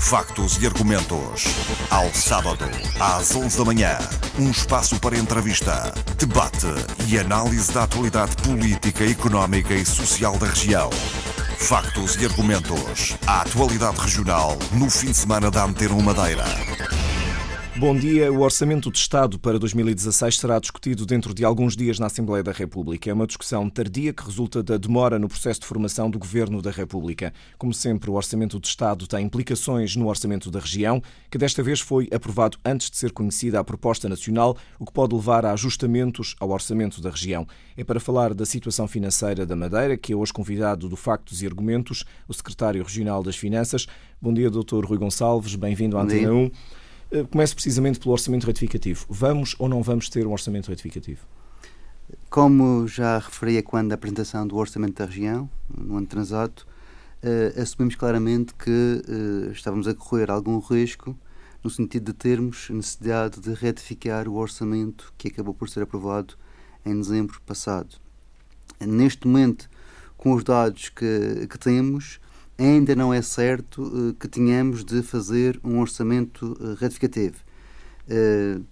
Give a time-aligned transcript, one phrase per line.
[0.00, 1.44] Factos e argumentos.
[1.90, 2.64] Ao sábado,
[2.98, 3.98] às 11 da manhã.
[4.38, 6.66] Um espaço para entrevista, debate
[7.06, 10.88] e análise da atualidade política, económica e social da região.
[11.58, 13.16] Factos e argumentos.
[13.26, 16.44] A atualidade regional no fim de semana da Antena Madeira.
[17.78, 18.32] Bom dia.
[18.32, 22.50] O Orçamento de Estado para 2016 será discutido dentro de alguns dias na Assembleia da
[22.50, 23.08] República.
[23.08, 26.72] É uma discussão tardia que resulta da demora no processo de formação do Governo da
[26.72, 27.32] República.
[27.56, 31.00] Como sempre, o Orçamento de Estado tem implicações no Orçamento da Região,
[31.30, 35.14] que desta vez foi aprovado antes de ser conhecida a proposta nacional, o que pode
[35.14, 37.46] levar a ajustamentos ao Orçamento da Região.
[37.76, 41.46] É para falar da situação financeira da Madeira, que é hoje convidado do Factos e
[41.46, 43.86] Argumentos, o Secretário Regional das Finanças.
[44.20, 44.84] Bom dia, Dr.
[44.84, 45.54] Rui Gonçalves.
[45.54, 46.50] Bem-vindo à Antena 1.
[47.10, 49.06] Eh, começo precisamente pelo orçamento retificativo.
[49.08, 51.26] Vamos ou não vamos ter um orçamento retificativo?
[52.28, 56.66] Como já referi quando da apresentação do orçamento da região, no ano transato,
[57.22, 61.16] uh, assumimos claramente que uh, estávamos a correr algum risco
[61.64, 66.34] no sentido de termos necessidade de retificar o orçamento que acabou por ser aprovado
[66.84, 67.96] em dezembro passado.
[68.80, 69.68] Neste momento,
[70.16, 72.20] com os dados que, que temos,
[72.58, 77.36] ainda não é certo uh, que tenhamos de fazer um orçamento uh, retificativo.
[78.08, 78.64] Uh,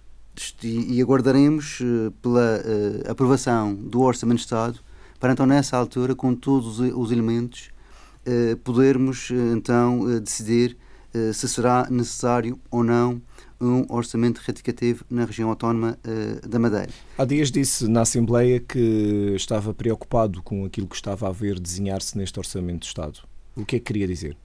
[0.61, 1.79] e, aguardaremos
[2.21, 2.61] pela
[3.09, 4.79] aprovação do Orçamento de Estado
[5.19, 7.71] para então, nessa altura, com todos os, os elementos,
[8.63, 10.77] podermos então decidir
[11.33, 13.19] se será necessário ou não
[13.59, 16.89] um orçamento retificativo na região autónoma uh, da Madeira.
[17.17, 22.17] Há dias disse na Assembleia que estava preocupado com aquilo que estava a ver desenhar-se
[22.17, 23.21] neste orçamento de Estado.
[23.57, 24.37] O que é que queria dizer?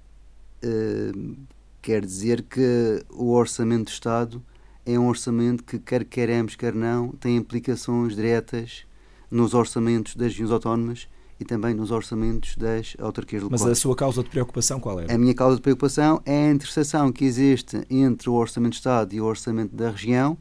[0.65, 1.37] Uh,
[1.83, 4.43] quer dizer que o Orçamento de Estado
[4.87, 8.85] é um orçamento que, quer queremos, quer não, tem implicações diretas
[9.31, 13.63] nos orçamentos das regiões autónomas e também nos orçamentos das autarquias locais.
[13.63, 15.13] Mas a sua causa de preocupação qual é?
[15.13, 19.15] A minha causa de preocupação é a interseção que existe entre o Orçamento de Estado
[19.15, 20.39] e o Orçamento da região,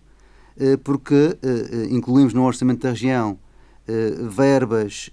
[0.57, 3.37] eh, porque eh, incluímos no Orçamento da região
[4.29, 5.09] verbas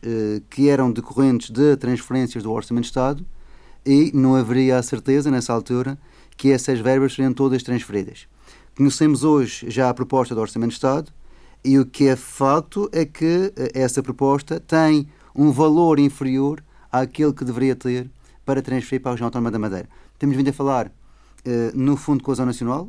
[0.50, 3.26] que eram decorrentes de transferências do Orçamento de Estado
[3.84, 5.98] e não haveria a certeza, nessa altura,
[6.36, 8.28] que essas verbas seriam todas transferidas.
[8.76, 11.12] Conhecemos hoje já a proposta do Orçamento de Estado
[11.64, 17.32] e o que é facto é que eh, essa proposta tem um valor inferior àquele
[17.32, 18.10] que deveria ter
[18.44, 19.88] para transferir para a região autónoma da Madeira.
[20.18, 20.90] Temos vindo a falar uh,
[21.76, 22.88] no Fundo de Coesão Nacional,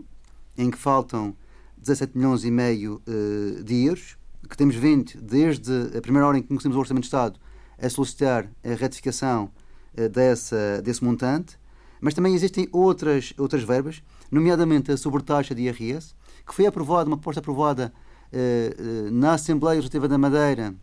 [0.58, 1.36] em que faltam
[1.78, 4.18] 17 milhões e meio uh, de euros,
[4.50, 7.40] que temos vindo desde a primeira hora em que conhecemos o Orçamento de Estado
[7.82, 9.69] a solicitar a retificação eh,
[10.12, 11.58] dessa, desse montante,
[12.02, 14.02] mas também existem outras, outras verbas,
[14.32, 16.14] nomeadamente a sobretaxa de IRS,
[16.46, 17.94] que foi aprovada, uma proposta aprovada
[18.32, 20.74] eh, eh, na Assembleia Legislativa da Madeira,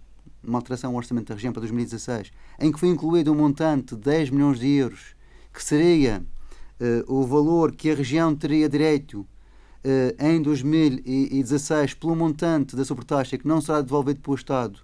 [0.42, 2.30] uma alteração ao Orçamento da Região para 2016,
[2.60, 5.16] em que foi incluído um montante de 10 milhões de euros,
[5.52, 6.24] que seria
[7.08, 9.26] o valor que a região teria direito
[10.18, 14.80] em 2016 pelo montante da sobretaxa que não será devolvido pelo Estado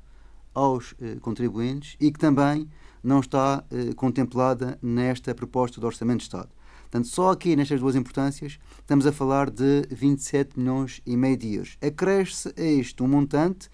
[0.55, 2.67] aos contribuintes e que também
[3.03, 6.49] não está eh, contemplada nesta proposta de Orçamento de Estado.
[6.83, 11.55] Portanto, só aqui nestas duas importâncias estamos a falar de 27 milhões e meio de
[11.55, 11.79] euros.
[11.81, 13.71] Acresce a isto um montante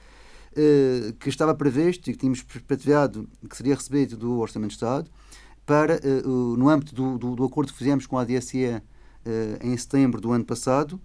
[0.57, 5.11] eh, que estava previsto e que tínhamos perspectivado que seria recebido do Orçamento de Estado
[5.67, 8.81] para, eh, no âmbito do, do, do, acordo que fizemos com a ADSE
[9.25, 11.01] eh, em setembro do ano passado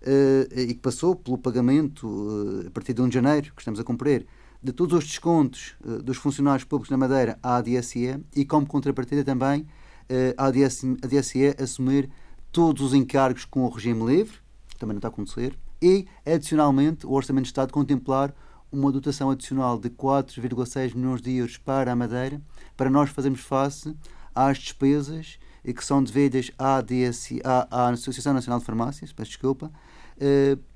[0.00, 3.80] eh, e que passou pelo pagamento eh, a partir de 1 de janeiro, que estamos
[3.80, 4.26] a cumprir,
[4.62, 9.24] de todos os descontos uh, dos funcionários públicos na Madeira à ADSE e, como contrapartida,
[9.24, 12.10] também uh, a, ADSE, assumir
[12.50, 14.38] todos os encargos com o regime livre,
[14.78, 18.34] também não está a acontecer, e, adicionalmente, o Orçamento de Estado contemplar
[18.70, 22.40] uma dotação adicional de 4,6 milhões de euros para a Madeira,
[22.76, 23.94] para nós fazermos face
[24.34, 29.70] às despesas que são devidas à, ADSE, à, à Associação Nacional de Farmácias, peço desculpa,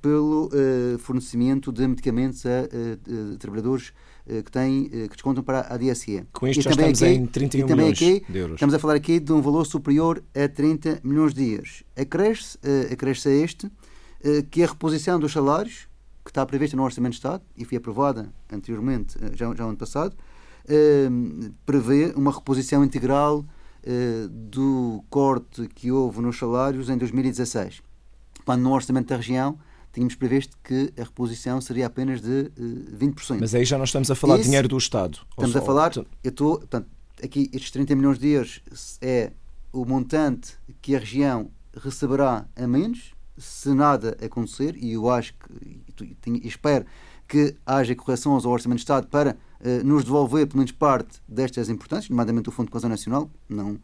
[0.01, 3.93] pelo uh, fornecimento de medicamentos a uh, trabalhadores
[4.25, 6.25] que têm que descontam para a DSE.
[6.33, 8.55] Com isto e já estamos aqui, em 31 milhões aqui, de euros.
[8.55, 11.83] Estamos a falar aqui de um valor superior a 30 milhões de euros.
[11.97, 12.57] Acresce,
[12.93, 13.69] acresce a este
[14.49, 15.89] que a reposição dos salários,
[16.25, 19.77] que está prevista no Orçamento de Estado e foi aprovada anteriormente, já, já no ano
[19.77, 20.17] passado,
[21.67, 23.45] prevê uma reposição integral
[24.31, 27.83] do corte que houve nos salários em 2016
[28.45, 29.59] quando no orçamento da região
[29.93, 32.53] tínhamos previsto que a reposição seria apenas de uh,
[32.93, 33.39] eh, 20%.
[33.41, 35.19] Mas aí já não estamos a falar de dinheiro do Estado.
[35.31, 36.89] Estamos a falar, eu estou, portanto,
[37.23, 38.63] aqui estes 30 milhões de euros
[39.01, 39.33] é
[39.73, 46.17] o montante que a região receberá a menos se nada acontecer, e eu acho que,
[46.27, 46.85] e espero
[47.27, 51.69] que haja correções ao Orçamento de Estado para uh, nos devolver pelo menos parte destas
[51.69, 53.79] importâncias, nomeadamente o Fundo de Coesão Nacional, não,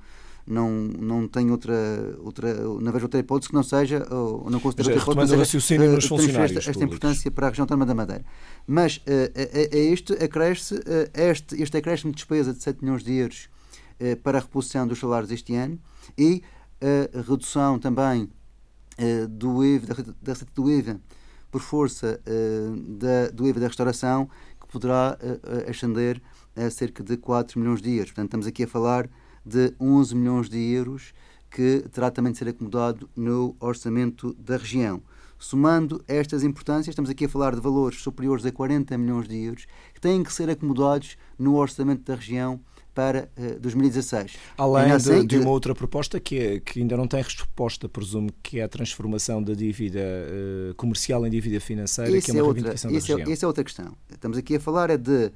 [0.49, 1.75] não, não tem outra,
[2.21, 5.35] outra, não vejo outra hipótese que não seja, ou não considero outra hipótese.
[5.35, 8.25] o raciocínio nos funcionários esta, esta importância para a região autónoma da Madeira.
[8.67, 10.81] Mas a, a, a isto acresce
[11.15, 13.49] este, este acréscimo de despesa de 7 milhões de euros
[14.23, 15.79] para a reposição dos salários este ano
[16.17, 16.43] e
[16.81, 18.31] a redução também
[19.29, 19.87] do IVA,
[20.23, 21.01] da receita do IVA
[21.51, 22.21] por força
[22.87, 24.29] da, do IVA da restauração,
[24.61, 25.19] que poderá
[25.69, 26.23] ascender
[26.55, 28.11] a cerca de 4 milhões de euros.
[28.11, 29.09] Portanto, estamos aqui a falar
[29.49, 31.13] de 11 milhões de euros
[31.51, 35.03] que terá também de ser acomodado no orçamento da região.
[35.39, 39.67] Somando estas importâncias, estamos aqui a falar de valores superiores a 40 milhões de euros
[39.95, 42.61] que têm que ser acomodados no orçamento da região
[42.93, 44.33] para uh, 2016.
[44.59, 48.31] Além assim, de, de, uma outra proposta que, é, que ainda não tem resposta, presumo,
[48.43, 52.43] que é a transformação da dívida uh, comercial em dívida financeira, que é uma é
[52.43, 53.33] outra, reivindicação da é, região.
[53.33, 53.97] Essa é outra questão.
[54.11, 55.31] Estamos aqui a falar é de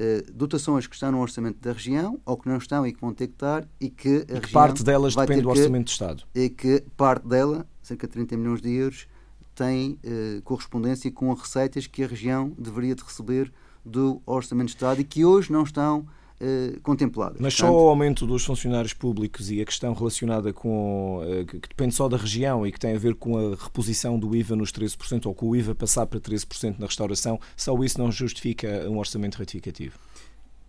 [0.00, 3.12] eh, dotações que estão no orçamento da região ou que não estão e que vão
[3.12, 6.22] ter que estar e que a e que parte delas depende do orçamento do Estado.
[6.32, 9.08] E que parte dela, cerca de 30 milhões de euros,
[9.56, 13.52] tem eh, correspondência com as receitas que a região deveria de receber
[13.84, 16.06] do orçamento do Estado e que hoje não estão
[16.40, 17.38] eh, contempladas.
[17.40, 21.20] Mas só o aumento dos funcionários públicos e a questão relacionada com.
[21.24, 24.36] Eh, que depende só da região e que tem a ver com a reposição do
[24.36, 28.12] IVA nos 13% ou com o IVA passar para 13% na restauração, só isso não
[28.12, 29.98] justifica um orçamento retificativo?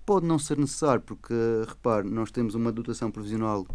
[0.05, 1.35] Pode não ser necessário, porque,
[1.67, 3.67] repare, nós temos uma dotação provisional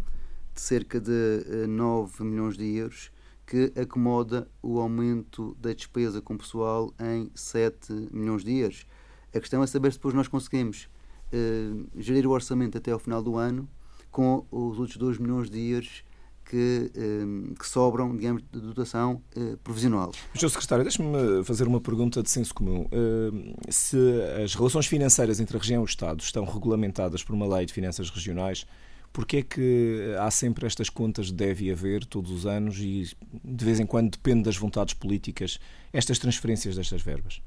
[0.53, 3.09] de cerca de 9 eh, milhões de euros
[3.47, 8.85] que acomoda o aumento da despesa com pessoal em 7 milhões de euros.
[9.33, 10.89] A questão é saber se depois nós conseguimos
[11.35, 13.67] uh, gerir o orçamento até ao final do ano
[14.11, 16.03] com os outros 2 milhões de euros
[16.45, 20.11] que, uh, que, sobram, digamos, de dotação uh, provisional.
[20.35, 20.49] Sr.
[20.49, 22.83] Secretário, deixe-me fazer uma pergunta de senso comum.
[22.85, 23.97] Uh, se
[24.43, 27.73] as relações financeiras entre a região e o Estado estão regulamentadas por uma lei de
[27.73, 28.65] finanças regionais,
[29.11, 33.09] porquê é que há sempre estas contas de deve haver todos os anos e
[33.43, 35.59] de vez em quando depende das vontades políticas
[35.91, 37.41] estas transferências destas verbas?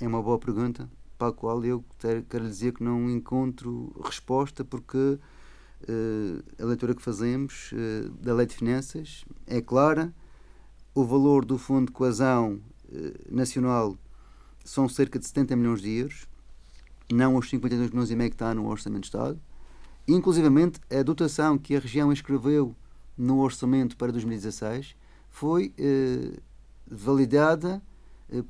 [0.00, 0.88] É uma boa pergunta
[1.18, 1.84] para a qual eu
[2.28, 8.46] quero dizer que não encontro resposta porque uh, a leitura que fazemos uh, da Lei
[8.46, 10.12] de Finanças é clara,
[10.94, 13.96] o valor do Fundo de Coesão uh, Nacional
[14.64, 16.26] são cerca de 70 milhões de euros,
[17.12, 19.40] não os 52 milhões e meio que está no Orçamento de Estado.
[20.08, 22.74] Inclusivamente, a dotação que a região inscreveu
[23.16, 24.94] no orçamento para 2016
[25.30, 25.72] foi
[26.86, 27.82] validada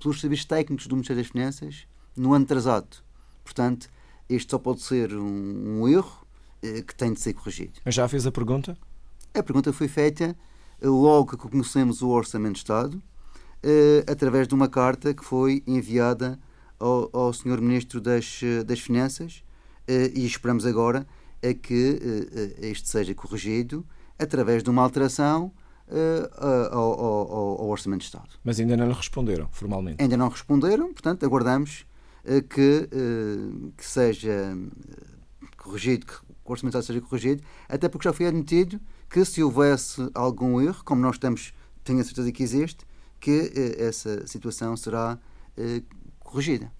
[0.00, 2.99] pelos serviços técnicos do Ministério das Finanças no ano atrasado.
[3.43, 3.88] Portanto,
[4.28, 6.26] isto só pode ser um, um erro
[6.62, 7.81] eh, que tem de ser corrigido.
[7.84, 8.76] Mas já fez a pergunta?
[9.34, 10.37] A pergunta foi feita
[10.81, 13.02] eh, logo que conhecemos o Orçamento de Estado,
[13.62, 16.38] eh, através de uma carta que foi enviada
[16.78, 17.61] ao, ao Sr.
[17.61, 19.44] Ministro das, das Finanças
[19.87, 21.06] eh, e esperamos agora
[21.43, 23.87] a que eh, eh, este seja corrigido
[24.19, 25.52] através de uma alteração
[26.70, 28.31] ao, ao, ao, Orçamento de Estado.
[28.43, 30.02] Mas ainda não lhe responderam, formalmente?
[30.02, 31.84] Ainda não responderam, portanto, aguardamos
[32.49, 34.56] que, eh, que seja eh,
[35.56, 38.81] corrigido, que o orçamento seja corrigido, até porque já foi admitido
[39.11, 41.53] que se houvesse algum erro, como nós estamos,
[41.85, 42.85] tenho a certeza que existe,
[43.21, 45.19] que essa situação será
[46.19, 46.71] corrigida.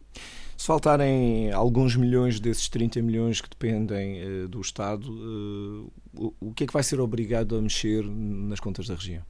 [0.57, 6.73] Se faltarem alguns milhões desses 30 milhões que dependem do Estado, o que é que
[6.73, 9.23] vai ser obrigado a mexer nas contas da região?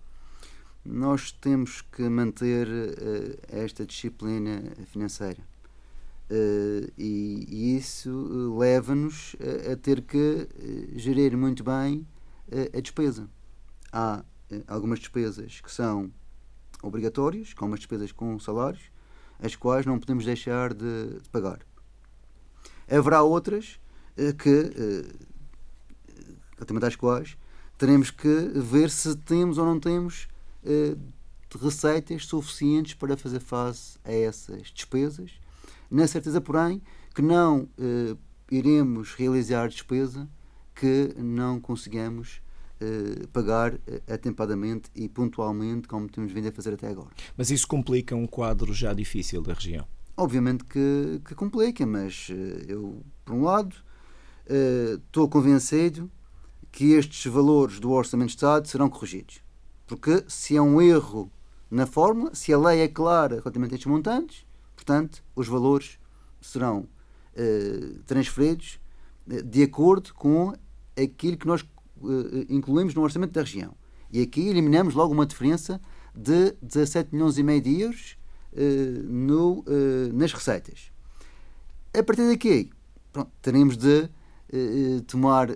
[0.85, 2.69] Nós temos que manter
[3.49, 5.54] esta disciplina financeira.
[6.31, 9.37] Uh, e, e, isso uh, leva-nos
[9.69, 12.07] a, a, ter que uh, gerir muito bem
[12.77, 13.29] a despesa.
[13.91, 14.23] Há
[14.69, 16.13] algumas despesas que são
[16.83, 18.83] obrigatórias, como as despesas com salários,
[19.41, 21.61] as quais não podemos deixar de, de pagar.
[22.89, 23.81] Haverá outras
[24.39, 24.73] que,
[26.53, 27.37] relativamente às quais,
[27.79, 30.29] teremos que ver se temos ou não temos
[31.59, 35.41] receitas suficientes para fazer face a essas despesas
[35.95, 36.83] na certeza, porém,
[37.15, 38.17] que não eh,
[38.51, 40.29] iremos realizar despesa
[40.75, 42.43] que não consigamos
[42.81, 47.11] eh, pagar eh, atempadamente e pontualmente, como temos vindo a fazer até agora.
[47.37, 49.87] Mas isso complica um quadro já difícil da região?
[50.17, 52.29] Obviamente que, que complica, mas
[52.69, 53.75] eu, por um lado,
[54.97, 56.11] estou convencido
[56.71, 59.41] que estes valores do Orçamento de Estado serão corrigidos.
[59.87, 61.31] Porque se é um erro
[61.69, 64.47] na fórmula, se a lei é clara relativamente a estes montantes,
[64.85, 65.99] Portanto, os valores
[66.43, 68.79] serão uh, transferidos
[69.27, 70.53] uh, de acordo com
[70.95, 71.67] aquilo que nós uh,
[72.51, 73.75] incluímos no orçamento da região.
[74.13, 75.81] E aqui eliminamos logo uma diferença
[76.15, 78.17] de 17 milhões e meio de euros
[79.09, 79.65] no,
[80.13, 80.93] nas receitas.
[81.93, 82.71] A partir daqui,
[83.13, 84.09] pronto, teremos de
[85.09, 85.49] tomar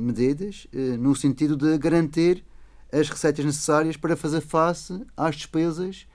[0.00, 0.66] medidas
[0.98, 2.42] no sentido de garantir
[2.90, 6.06] as receitas necessárias para fazer face às despesas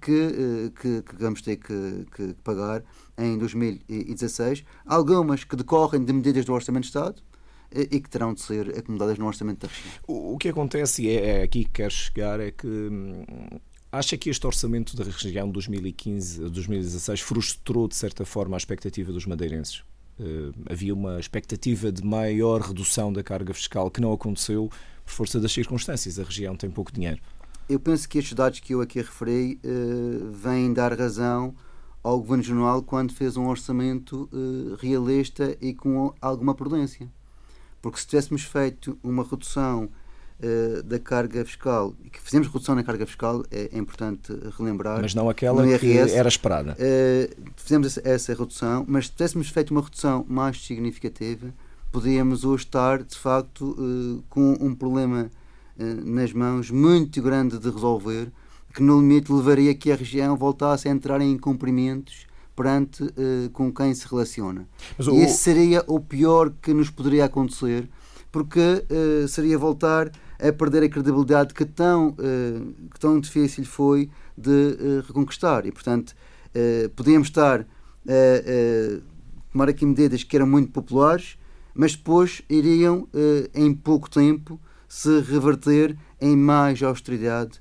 [0.00, 2.82] que, que, que, vamos ter que, que, pagar
[3.18, 7.22] em 2016, algumas que decorrem de medidas do Orçamento de Estado
[7.72, 9.94] e que terão de ser acomodadas no Orçamento da região.
[10.06, 13.24] O, que acontece, e é, é aqui que quero chegar, é que hum,
[13.92, 19.12] Acha que este orçamento da região de 2015 2016 frustrou, de certa forma, a expectativa
[19.12, 19.82] dos madeirenses?
[20.20, 24.70] Uh, havia uma expectativa de maior redução da carga fiscal que não aconteceu
[25.04, 26.20] por força das circunstâncias.
[26.20, 27.20] A região tem pouco dinheiro.
[27.70, 31.54] Eu penso que estes dados que eu aqui referi uh, vêm dar razão
[32.02, 37.06] ao Governo Regional quando fez um orçamento uh, realista e com alguma prudência.
[37.80, 39.88] Porque se tivéssemos feito uma redução
[40.40, 45.00] uh, da carga fiscal, e que fizemos redução na carga fiscal, é, é importante relembrar.
[45.00, 46.76] Mas não aquela IRS, que era esperada.
[47.54, 51.54] Fizemos essa, essa, redução, mas se tivéssemos feito uma redução mais significativa,
[51.92, 55.30] podíamos hoje estar, de facto, com um problema
[55.76, 58.30] nas mãos muito grande de resolver,
[58.74, 63.72] que no limite levaria que a região voltasse a entrar em cumprimentos perante uh, com
[63.72, 64.68] quem se relaciona.
[64.98, 65.16] Mas o...
[65.16, 67.88] Esse seria o pior que nos poderia acontecer,
[68.30, 74.10] porque uh, seria voltar a perder a credibilidade que tão, uh, que tão difícil foi
[74.36, 75.66] de reconquistar.
[75.66, 76.14] E, portanto,
[76.96, 79.00] podíamos estar a
[79.52, 81.36] tomar aqui medidas que eram muito populares,
[81.74, 83.06] mas depois iriam,
[83.54, 84.58] em pouco tempo,
[84.90, 87.60] se reverter em mais austeridade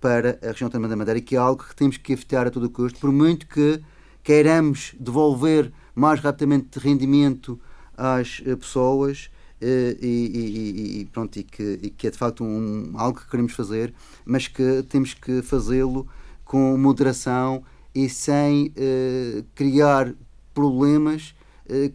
[0.00, 2.98] para a região da Madeira, que é algo que temos que evitar a todo custo,
[2.98, 3.78] por muito que
[4.22, 7.60] queiramos devolver mais rapidamente rendimento
[7.94, 12.94] às pessoas, eh, e, e, e, pronto, e que, e que é de facto um,
[12.96, 13.92] algo que queremos fazer,
[14.24, 16.08] mas que temos que fazê-lo
[16.42, 17.62] com moderação
[17.94, 20.14] e sem uh, criar
[20.54, 21.34] problemas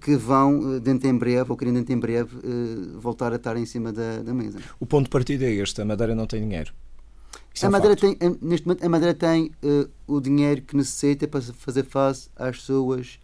[0.01, 3.65] que vão, dentro em breve, ou querendo dentro em breve, uh, voltar a estar em
[3.65, 4.59] cima da, da, mesa.
[4.79, 6.73] O ponto de partida é este: a Madeira não tem dinheiro.
[7.53, 9.51] Isso a é um Madeira tem, neste momento, a Madeira tem
[10.05, 13.19] o dinheiro que necessita para fazer face às suas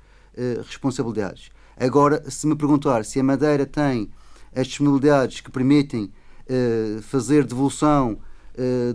[0.65, 1.51] responsabilidades.
[1.77, 4.09] Agora, se me perguntar se a Madeira tem
[4.55, 6.11] as disponibilidades que permitem
[6.47, 8.17] uh, fazer devolução uh,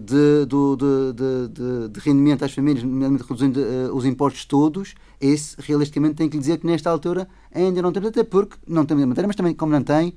[0.00, 5.56] de, do, de, de, de, rendimento às famílias, nomeadamente reduzindo uh, os impostos todos, esse
[5.58, 9.02] realisticamente tem que lhe dizer que nesta altura ainda não temos, até porque não temos
[9.02, 10.14] a matéria, mas também como não tem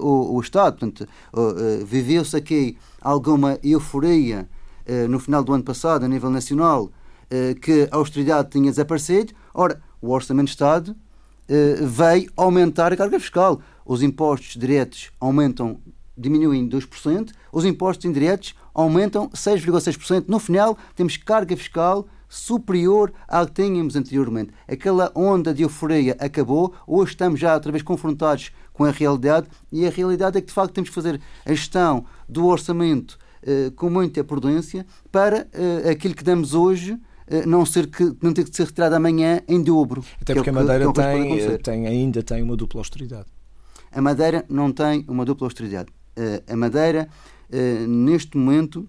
[0.00, 0.78] o, o Estado.
[0.78, 1.08] Portanto,
[1.84, 4.48] viveu-se aqui alguma euforia
[5.10, 6.88] no final do ano passado, a nível nacional,
[7.60, 9.32] que a austeridade tinha desaparecido.
[9.52, 10.94] Ora, o Orçamento de Estado
[11.82, 15.78] veio aumentar a carga fiscal os impostos diretos aumentam,
[16.16, 20.24] diminuem 2%, os impostos indiretos aumentam 6,6%.
[20.28, 24.52] No final, temos carga fiscal superior à que tínhamos anteriormente.
[24.66, 29.86] Aquela onda de euforia acabou, hoje estamos já outra vez confrontados com a realidade e
[29.86, 33.88] a realidade é que de facto temos que fazer a gestão do orçamento eh, com
[33.88, 38.54] muita prudência para eh, aquilo que damos hoje eh, não, ser que, não ter que
[38.54, 40.04] ser retirado amanhã em dobro.
[40.20, 43.26] Até porque é a Madeira que, tem, tem, ainda tem uma dupla austeridade.
[43.92, 45.90] A Madeira não tem uma dupla austeridade.
[46.16, 47.08] Uh, a Madeira,
[47.50, 48.88] uh, neste momento,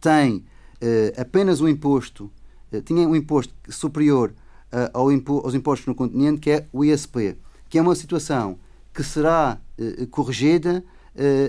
[0.00, 2.30] tem uh, apenas um imposto,
[2.84, 4.34] tinha um imposto superior
[4.92, 7.36] aos impostos no continente, que é o ISP,
[7.68, 8.58] que é uma situação
[8.92, 9.60] que será
[10.10, 10.82] corrigida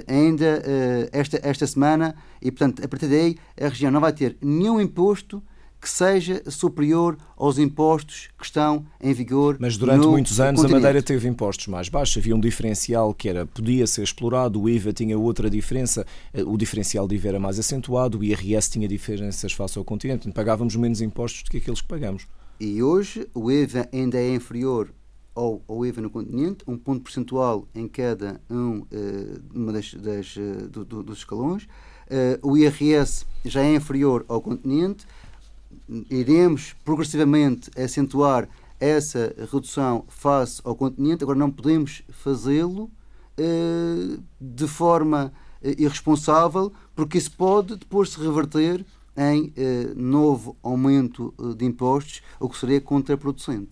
[0.07, 0.61] ainda
[1.11, 5.41] esta, esta semana e, portanto, a partir daí, a região não vai ter nenhum imposto
[5.85, 9.55] que seja superior aos impostos que estão em vigor.
[9.59, 10.73] Mas durante muitos anos continente.
[10.73, 14.67] a Madeira teve impostos mais baixos, havia um diferencial que era podia ser explorado, o
[14.67, 18.87] IVA tinha outra diferença, eh, o diferencial de IVA era mais acentuado, o IRS tinha
[18.87, 22.25] diferenças face ao continente, pagávamos menos impostos do que aqueles que pagamos.
[22.59, 24.91] E hoje o IVA ainda é inferior
[25.35, 28.85] ao, ao IVA no continente, um ponto percentual em cada um uh,
[29.53, 31.67] uma das, das uh, do, do, dos escalões.
[32.05, 35.05] Uh, o IRS já é inferior ao continente
[36.09, 38.47] iremos progressivamente acentuar
[38.79, 42.91] essa redução face ao continente, agora não podemos fazê-lo
[43.37, 48.85] eh, de forma eh, irresponsável, porque isso pode depois se reverter
[49.17, 53.69] em eh, novo aumento de impostos, o que seria contraproducente.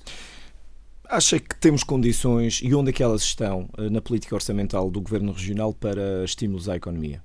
[1.10, 5.32] Acha que temos condições, e onde é que elas estão, na política orçamental do Governo
[5.34, 7.22] Regional para estímulos à economia?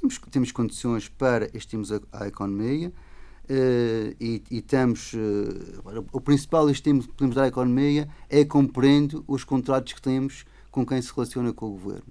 [0.00, 2.92] Temos, temos condições para estímulos à, à economia.
[3.50, 9.24] Uh, e, e temos uh, o principal estímulo que podemos dar à economia é cumprindo
[9.26, 12.04] os contratos que temos com quem se relaciona com o governo.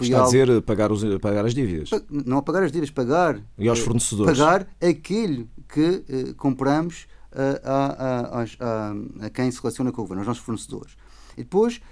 [0.00, 0.28] Está algo...
[0.28, 1.90] a dizer pagar, os, pagar as dívidas?
[2.10, 3.40] Não pagar as dívidas, pagar.
[3.56, 4.36] E aos fornecedores?
[4.36, 10.22] Pagar aquilo que uh, compramos a, a, a, a, quem se relaciona com o governo,
[10.22, 10.96] aos nossos fornecedores.
[11.36, 11.82] E depois,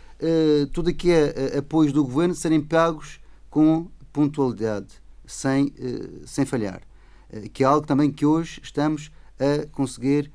[0.73, 5.73] tudo aqui é apoios do governo serem pagos com pontualidade, sem,
[6.27, 6.83] sem falhar.
[7.53, 10.31] que é algo também que hoje estamos a conseguir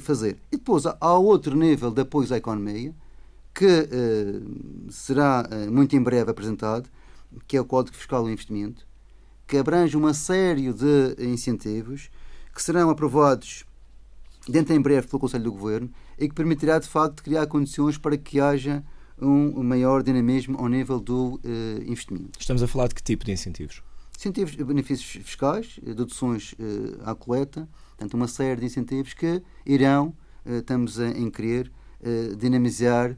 [0.00, 0.38] fazer.
[0.52, 2.94] E depois há outro nível de apoios à economia,
[3.54, 3.88] que
[4.88, 6.88] será muito em breve apresentado,
[7.46, 8.86] que é o Código Fiscal do Investimento,
[9.46, 12.10] que abrange uma série de incentivos
[12.54, 13.64] que serão aprovados
[14.48, 18.16] dentro em breve pelo Conselho do Governo e que permitirá de facto criar condições para
[18.16, 18.82] que haja
[19.20, 22.38] um maior dinamismo ao nível do uh, investimento.
[22.38, 23.82] Estamos a falar de que tipo de incentivos?
[24.16, 30.58] Incentivos, benefícios fiscais, deduções uh, à coleta, portanto, uma série de incentivos que irão, uh,
[30.58, 31.70] estamos a, em querer,
[32.38, 33.16] dinamizar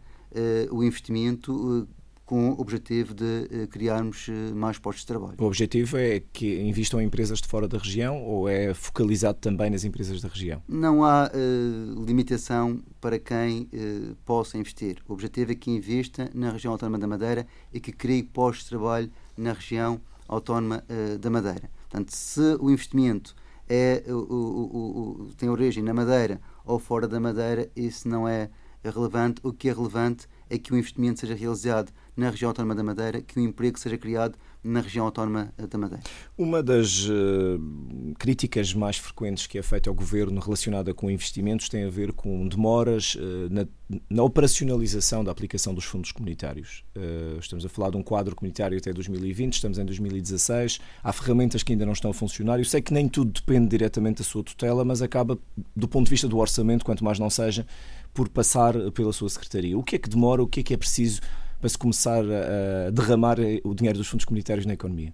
[0.71, 1.87] o investimento
[2.28, 5.35] com o objetivo de uh, criarmos uh, mais postos de trabalho.
[5.38, 9.71] O objetivo é que invistam em empresas de fora da região ou é focalizado também
[9.71, 10.62] nas empresas da região?
[10.69, 13.71] Não há uh, limitação para quem
[14.26, 14.99] possa investir.
[15.09, 18.71] O objetivo é que invista na região autónoma da Madeira e que crie postos de
[18.71, 20.85] trabalho na região autónoma
[21.18, 21.70] da Madeira.
[21.88, 23.35] Portanto, se o investimento
[23.68, 28.49] é, o, o, o, tem origem na Madeira ou fora da Madeira, isso não é
[28.82, 29.40] relevante.
[29.42, 33.22] O que é relevante é que o investimento seja realizado na região autónoma da Madeira,
[33.22, 36.02] que o emprego seja criado na região autónoma da Madeira.
[36.37, 37.60] Uma das uh,
[38.18, 42.48] críticas mais frequentes que é feita ao governo relacionada com investimentos tem a ver com
[42.48, 43.64] demoras uh, na,
[44.10, 46.82] na, operacionalização da aplicação dos fundos comunitários.
[46.96, 51.62] Uh, estamos a falar de um quadro comunitário até 2020, estamos em 2016, há ferramentas
[51.62, 52.58] que ainda não estão a funcionar.
[52.58, 55.38] Eu sei que nem tudo depende diretamente da sua tutela, mas acaba,
[55.75, 57.64] do ponto de vista do orçamento, quanto mais não seja,
[58.12, 59.78] por passar pela sua secretaria.
[59.78, 61.20] O que é que demora, o que é que é preciso
[61.61, 65.12] para se começar a derramar o dinheiro dos fundos comunitários na economia?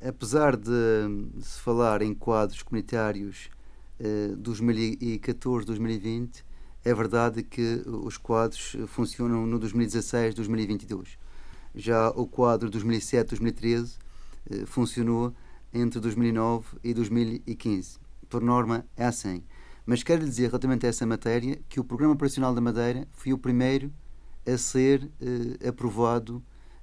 [0.00, 0.70] Apesar de
[1.40, 3.50] se falar em quadros comunitários
[3.98, 6.44] eh, 2014-2020,
[6.84, 11.18] é verdade que os quadros funcionam no 2016-2022.
[11.74, 13.98] Já o quadro 2007-2013
[14.50, 15.34] eh, funcionou
[15.72, 17.98] entre 2009 e 2015.
[18.28, 19.42] Por norma, é assim.
[19.84, 23.38] Mas quero dizer, relativamente a essa matéria, que o Programa Operacional da Madeira foi o
[23.38, 23.92] primeiro
[24.52, 26.36] a ser uh, aprovado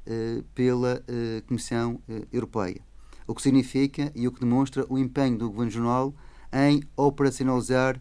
[0.06, 1.99] uh, pela uh, Comissão
[2.32, 2.82] Europeia.
[3.28, 6.15] O que significa e o que demonstra o empenho do Governo Regional
[6.54, 7.99] em operacionalizar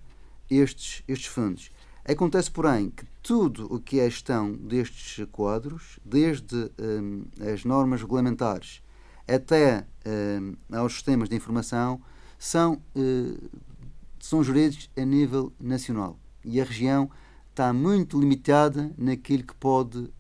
[0.51, 1.71] estes, estes fundos.
[2.05, 6.71] Acontece, porém, que tudo o que é gestão destes quadros, desde
[7.51, 8.83] as normas regulamentares
[9.27, 9.87] até
[10.71, 12.03] aos sistemas de informação,
[12.39, 12.83] são,
[14.21, 16.19] são geridos a nível nacional.
[16.45, 17.11] E a região
[17.55, 20.11] está muito limitada naquilo que pode uh,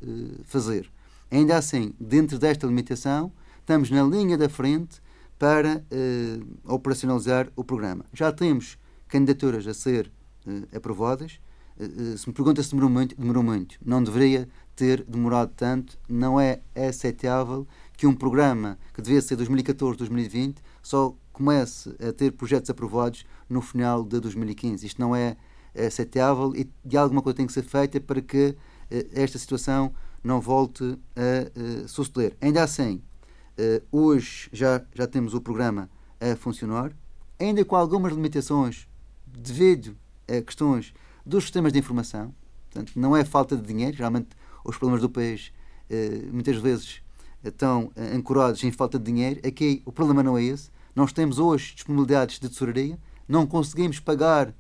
[0.44, 0.88] fazer.
[1.29, 5.03] Ainda assim, dentro desta limitação, estamos na linha da frente
[5.37, 8.05] para uh, operacionalizar o programa.
[8.12, 10.12] Já temos candidaturas a ser
[10.47, 11.40] uh, aprovadas.
[12.16, 13.79] se me pergunta se demorou muito, demorou muito.
[13.85, 15.99] Não deveria ter demorado tanto.
[16.09, 17.66] Não é aceitável
[17.97, 24.05] que um programa que devia ser 2014-2020 só comece a ter projetos aprovados no final
[24.05, 24.87] de 2015.
[24.87, 25.37] Isto não é
[25.74, 28.56] aceitável e de alguma coisa tem que ser feita para que
[28.90, 32.37] eh, esta situação não volte a uh, suceder.
[32.40, 33.02] Ainda assim,
[33.58, 36.92] uh, hoje já, já temos o programa a funcionar,
[37.38, 38.88] ainda com algumas limitações
[39.26, 40.94] devido a questões
[41.26, 42.34] dos sistemas de informação.
[42.70, 44.28] Portanto, não é falta de dinheiro, geralmente
[44.64, 45.52] os problemas do país
[46.32, 47.02] muitas vezes
[47.44, 49.40] estão ancorados em falta de dinheiro.
[49.46, 50.70] Aqui o problema não é esse.
[50.96, 54.54] Nós temos hoje disponibilidades de tesouraria, não conseguimos pagar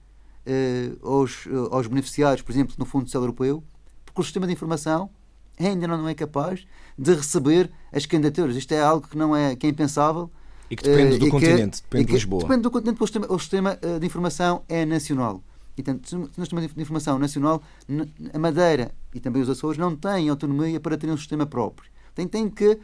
[1.02, 3.62] aos, uh, aos beneficiários, por exemplo, no Fundo Social Europeu,
[4.04, 5.10] porque o sistema de informação
[5.58, 6.66] ainda não é capaz
[6.98, 8.56] de receber as candidaturas.
[8.56, 10.30] Isto é algo que não é, que é impensável.
[10.70, 12.42] E que depende uh, do continente, que, depende de Lisboa.
[12.42, 15.42] Depende do continente, porque o sistema, o sistema de informação é nacional.
[15.76, 17.62] E, portanto, no sistema de informação nacional,
[18.32, 21.90] a Madeira e também os Açores não têm autonomia para ter um sistema próprio.
[22.14, 22.78] Tem, tem que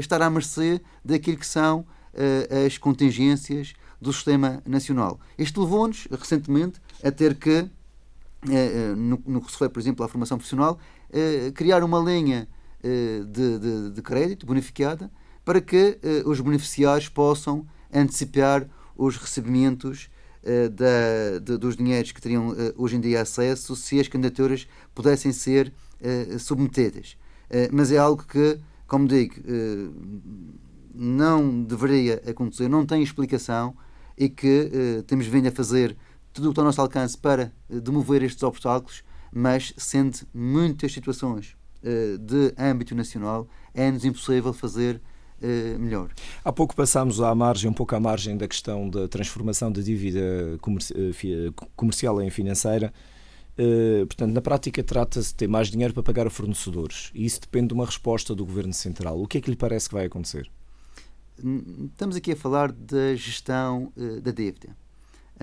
[0.00, 1.86] estar à mercê daquilo que são
[2.66, 5.20] as contingências do sistema nacional.
[5.38, 7.68] Isto levou-nos, recentemente, a ter que, eh,
[8.50, 10.78] eh, no, no que se refere, por exemplo, à formação profissional,
[11.12, 12.48] eh, criar uma linha
[12.84, 15.08] de, de, de crédito bonificada
[15.44, 20.10] para que os beneficiários possam antecipar os recebimentos
[20.42, 25.72] da, de, dos dinheiros que teriam hoje em dia acesso se as candidaturas pudessem ser
[26.40, 27.16] submetidas.
[27.70, 29.36] mas é algo que, como digo,
[30.92, 33.76] não deveria acontecer, não tem explicação
[34.18, 35.96] e que temos vindo a fazer
[36.32, 40.92] tudo o que está ao nosso alcance para eh, demover estes obstáculos, mas sendo muitas
[40.92, 45.00] situações uh, de âmbito nacional, é-nos impossível fazer
[45.40, 46.10] uh, melhor.
[46.44, 50.58] Há pouco passámos à margem, um pouco à margem da questão da transformação da dívida
[51.76, 52.92] comercial em financeira.
[54.08, 57.10] Portanto, na prática, trata-se de ter mais dinheiro para pagar a fornecedores.
[57.14, 59.20] E isso depende de uma resposta do Governo Central.
[59.20, 60.50] O que é que lhe parece que vai acontecer?
[61.92, 63.92] Estamos aqui a falar da gestão
[64.22, 64.74] da dívida.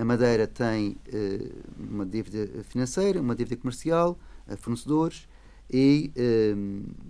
[0.00, 5.28] A Madeira tem uh, uma dívida financeira, uma dívida comercial, a fornecedores,
[5.72, 6.10] e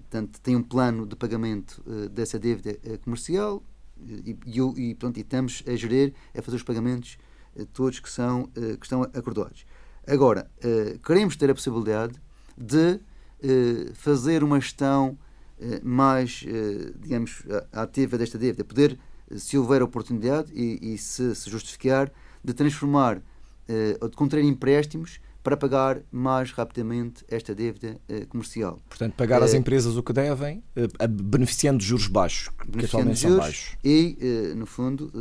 [0.02, 3.62] portanto, tem um plano de pagamento dessa dívida comercial
[4.06, 7.16] e, e, e, pronto, e estamos a gerir, a fazer os pagamentos
[7.72, 9.64] todos que, são, que estão acordados.
[10.06, 12.14] Agora, uh, queremos ter a possibilidade
[12.56, 15.16] de uh, fazer uma gestão
[15.58, 16.44] uh, mais,
[16.98, 18.98] digamos, ativa desta dívida, poder,
[19.36, 22.10] se houver oportunidade e, e se, se, justificar,
[22.42, 23.22] de transformar
[24.00, 28.80] ou de contrair empréstimos para pagar mais rapidamente esta dívida comercial.
[28.88, 30.62] Portanto, pagar às empresas o que devem,
[31.08, 33.76] beneficiando de juros baixos, que atualmente são baixos.
[33.84, 34.16] E,
[34.56, 35.12] no fundo,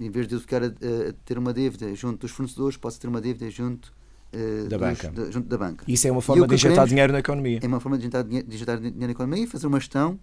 [0.00, 3.06] em vez de eu ficar a, a, ter uma dívida junto dos fornecedores, posso ter
[3.06, 3.92] uma dívida junto
[4.32, 5.10] uh, da, dos, banca.
[5.10, 5.84] De, junto da banca.
[5.86, 7.60] Isso é uma forma de injetar dinheiro na economia.
[7.62, 10.18] É uma forma de injetar, de injetar dinheiro na economia e fazer uma gestão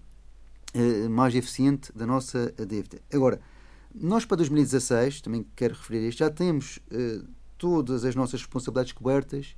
[0.76, 3.00] uh, mais eficiente da nossa dívida.
[3.14, 3.40] Agora,
[4.02, 9.56] nós para 2016, também quero referir isto, já temos uh, todas as nossas responsabilidades cobertas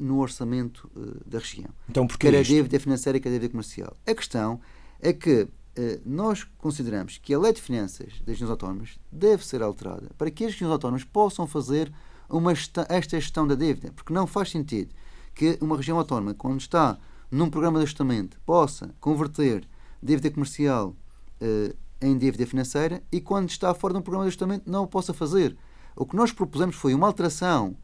[0.00, 0.90] no orçamento
[1.24, 1.70] da região.
[1.88, 3.96] Então, porque quer a dívida financeira, quer a dívida comercial.
[4.04, 4.60] A questão
[5.00, 5.46] é que
[5.78, 10.28] eh, nós consideramos que a lei de finanças das regiões autónomas deve ser alterada para
[10.28, 11.92] que as regiões autónomas possam fazer
[12.28, 14.92] uma gestão, esta gestão da dívida, porque não faz sentido
[15.32, 16.98] que uma região autónoma, quando está
[17.30, 19.68] num programa de ajustamento, possa converter
[20.02, 20.96] dívida comercial
[21.40, 24.86] eh, em dívida financeira e quando está fora de um programa de ajustamento não o
[24.86, 25.56] possa fazer.
[25.96, 27.76] O que nós propusemos foi uma alteração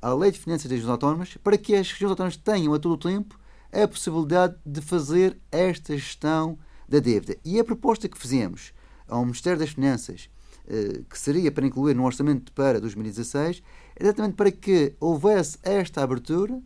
[0.00, 2.92] à lei de finanças das regiões autónomas para que as regiões autónomas tenham a todo
[2.92, 3.38] o tempo
[3.72, 7.36] a possibilidade de fazer esta gestão da dívida.
[7.44, 8.72] E a proposta que fizemos
[9.08, 10.30] ao Ministério das Finanças,
[10.68, 13.62] eh, que seria para incluir no orçamento para 2016,
[13.96, 16.60] é exatamente para que houvesse esta abertura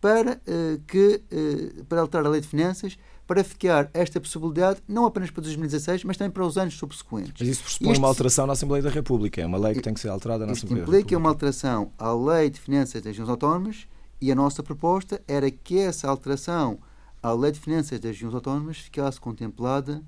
[0.00, 5.04] para eh, que eh, para alterar a lei de finanças para ficar esta possibilidade não
[5.04, 7.34] apenas para 2016, mas também para os anos subsequentes.
[7.38, 10.00] Mas isso pressupõe uma alteração na Assembleia da República, é uma lei que tem que
[10.00, 10.98] ser alterada na Assembleia da República.
[10.98, 13.86] implica uma alteração à lei de finanças das regiões autónomas
[14.20, 16.78] e a nossa proposta era que essa alteração
[17.22, 20.02] a Lei de Finanças das Regiões Autónomas ficasse contemplada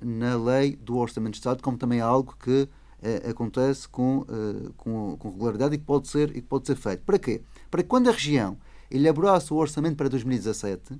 [0.00, 2.68] na Lei do Orçamento de Estado, como também é algo que
[3.02, 6.76] eh, acontece com, eh, com, com, regularidade e que, pode ser, e que pode ser
[6.76, 7.02] feito.
[7.04, 7.40] Para quê?
[7.70, 8.58] Para que quando a região
[8.90, 10.98] elaborasse o orçamento para 2017,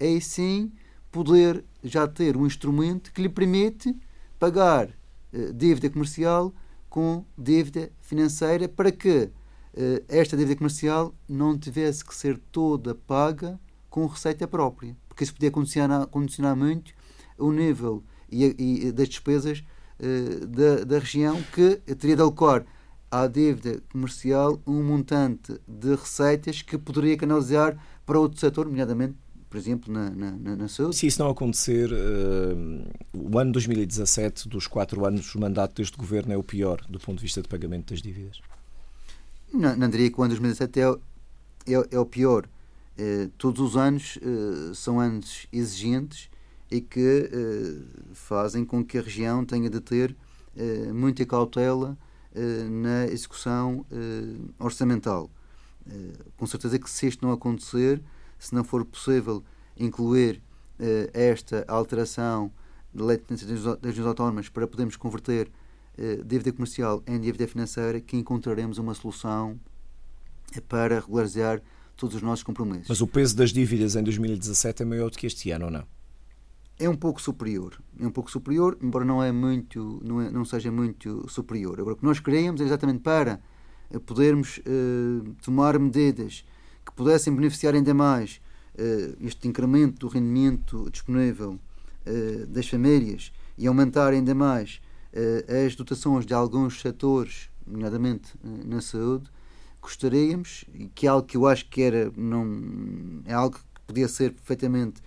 [0.00, 0.72] aí sim
[1.12, 3.94] poder já ter um instrumento que lhe permite
[4.38, 4.88] pagar
[5.32, 6.52] eh, dívida comercial
[6.88, 9.30] com dívida financeira para que
[9.74, 15.34] eh, esta dívida comercial não tivesse que ser toda paga com receita própria, porque isso
[15.34, 16.92] podia condicionar, condicionar muito
[17.38, 19.62] o nível e, e das despesas
[20.00, 22.64] uh, da, da região que teria de alocar
[23.10, 29.14] à dívida comercial um montante de receitas que poderia canalizar para outro setor, nomeadamente
[29.52, 30.96] por exemplo, na, na, na, saúde.
[30.96, 36.32] Se isso não acontecer, uh, o ano 2017, dos quatro anos, o mandato deste governo
[36.32, 38.40] é o pior do ponto de vista de pagamento das dívidas?
[39.52, 40.84] Não, não diria que o ano 2017 é,
[41.74, 42.48] é, é o pior.
[42.96, 46.30] Eh, todos os anos eh, são anos exigentes
[46.70, 47.30] e que
[48.14, 50.16] fazem com que a região tenha de ter
[50.94, 51.98] muita cautela
[52.70, 53.84] na execução
[54.58, 55.30] orçamental.
[56.38, 58.02] com certeza que se isto não acontecer,
[58.46, 59.42] se não for possível
[59.76, 60.42] incluir
[61.12, 62.52] esta alteração
[62.92, 65.50] da lei de finanças das regiões autónomas para podermos converter
[66.26, 69.60] dívida comercial em dívida financeira, que encontraremos uma solução
[70.68, 71.62] para regularizar
[71.96, 72.88] todos os nossos compromissos.
[72.88, 75.84] Mas o peso das dívidas em 2017 é maior do que este ano, ou não?
[76.78, 77.80] É um pouco superior.
[78.00, 81.78] É um pouco superior, embora não, é muito, não, é, não seja muito superior.
[81.78, 83.40] Agora, o que nós queríamos é exatamente para
[83.90, 84.60] eh, podermos
[85.42, 86.44] tomar medidas
[86.92, 88.40] que pudessem beneficiar ainda mais
[88.74, 91.58] uh, este incremento do rendimento disponível
[92.06, 94.80] uh, das famílias e aumentar ainda mais
[95.66, 99.30] as dotações de alguns setores, nomeadamente na saúde,
[99.82, 104.32] gostaríamos, que é algo que eu acho que era, não, é algo que podia ser
[104.32, 105.02] perfeitamente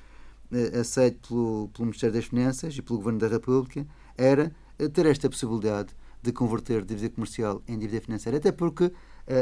[0.52, 5.06] uh, aceito pelo, pelo Ministério das Finanças e pelo Governo da República, era uh, ter
[5.06, 8.93] esta possibilidade de converter dívida comercial em dívida financeira, até porque uh,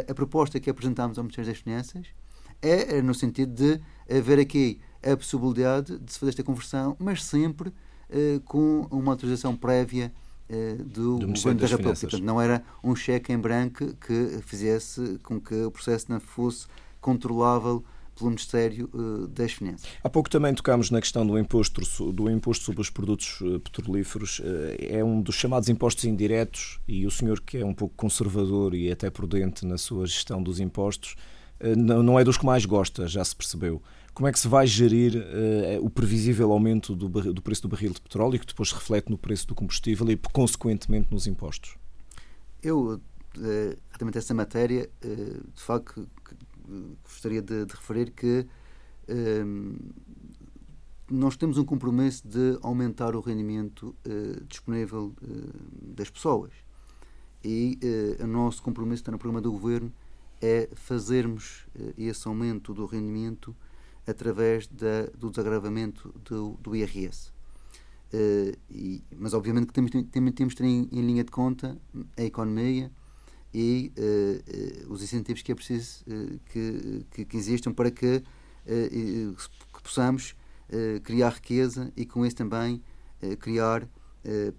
[0.08, 2.08] a proposta que apresentámos ao Ministério das Finanças
[2.63, 7.23] é, é no sentido de haver aqui a possibilidade de se fazer esta conversão, mas
[7.23, 7.73] sempre
[8.45, 10.13] com uma autorização prévia
[10.49, 11.99] eh, do, do Governo da República.
[11.99, 16.67] Portanto, não era um cheque em branco que fizesse com que o processo não fosse
[16.99, 17.84] controlável
[18.15, 19.89] pelo Ministério uh, das Finanças.
[20.04, 24.39] Há pouco também tocámos na questão do imposto, do imposto sobre os produtos petrolíferos.
[24.78, 28.91] É um dos chamados impostos indiretos e o senhor, que é um pouco conservador e
[28.91, 31.15] até prudente na sua gestão dos impostos,
[31.78, 33.82] não é dos que mais gosta, já se percebeu.
[34.13, 37.93] Como é que se vai gerir uh, o previsível aumento do, do, preço do barril
[37.93, 41.78] de petróleo, que depois se reflete no preço do combustível e, consequentemente, nos impostos?
[42.62, 43.02] Eu, uh,
[43.88, 46.08] relativamente a essa matéria, de facto,
[47.04, 48.45] gostaria de, de, referir que
[51.10, 53.95] nós temos um compromisso de aumentar o rendimento
[54.47, 55.13] disponível
[55.82, 56.52] das pessoas.
[57.43, 57.78] E
[58.21, 59.91] o nosso compromisso está no programa do Governo
[60.45, 61.65] é fazermos
[61.97, 63.56] esse aumento do rendimento
[64.06, 67.32] através da, do desagravamento do, do IRS.
[68.13, 71.75] Uh, e, mas obviamente que temos, temos, temos de ter em, em, linha de conta
[72.15, 72.91] a economia
[73.51, 76.03] e uh, uh, os incentivos que é preciso
[76.45, 78.23] que, que, que, existam para que,
[78.65, 80.36] que possamos
[81.03, 82.82] criar riqueza e com isso também
[83.39, 83.88] criar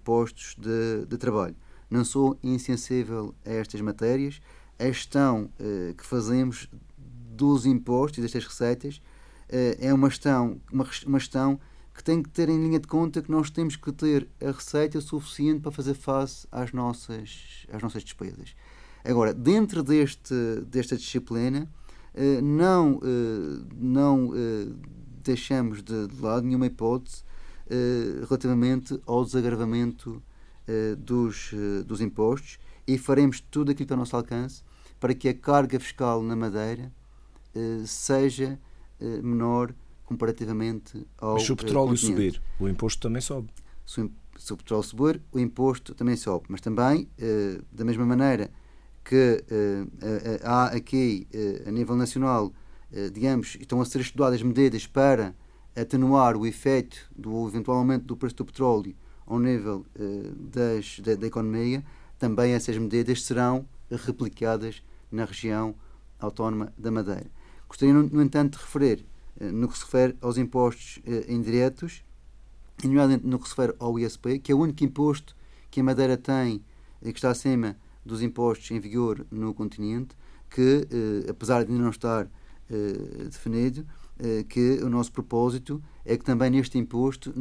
[0.03, 1.55] postos de, de, trabalho.
[1.89, 4.39] Não sou insensível a estas matérias.
[4.77, 5.49] A gestão
[5.97, 6.67] que fazemos
[7.35, 9.01] dos impostos e destas receitas
[9.49, 11.59] eh, é uma gestão, uma, uma gestão
[11.93, 14.99] que tem que ter em linha de conta que nós temos que ter a receita
[14.99, 18.55] suficiente para fazer face às nossas, às nossas despesas.
[19.03, 20.33] Agora, dentro deste,
[20.67, 21.69] desta disciplina,
[22.13, 22.99] eh, não,
[23.75, 24.31] não
[25.23, 27.23] deixamos de, lado nenhuma hipótese
[28.27, 30.21] relativamente ao desagravamento
[30.99, 31.51] dos,
[31.85, 34.63] dos impostos e faremos tudo aquilo que está ao nosso alcance
[34.99, 36.91] para que a carga fiscal na Madeira
[37.85, 38.59] seja
[38.99, 39.73] eh, menor
[40.05, 41.33] comparativamente ao.
[41.33, 42.35] Mas se o petróleo continente.
[42.35, 43.49] subir, o imposto também sobe.
[43.85, 46.45] Se o, se o, petróleo subir, o imposto também sobe.
[46.47, 48.49] Mas também, eh, da mesma maneira
[49.03, 51.27] que eh, há aqui,
[51.67, 52.51] a nível nacional,
[53.13, 55.35] digamos, estão a ser estudadas medidas para
[55.75, 58.95] atenuar o efeito do eventual aumento do preço do petróleo
[59.27, 59.85] ao nível
[60.35, 61.83] das, da, da economia,
[62.17, 65.75] também essas medidas serão replicadas na região
[66.19, 67.29] autónoma da Madeira.
[67.67, 69.05] Gostaria, no, entanto, de referir,
[69.39, 72.03] eh, no que se refere aos impostos eh, indiretos,
[72.83, 75.35] e nomeadamente no que se refere ao ISP, que é o único imposto
[75.71, 76.63] que a Madeira tem,
[77.01, 80.15] e que está acima dos impostos em vigor no continente,
[80.49, 82.29] que, eh, apesar de ainda não estar
[83.29, 83.85] definido,
[84.49, 87.31] que o nosso propósito é que também neste imposto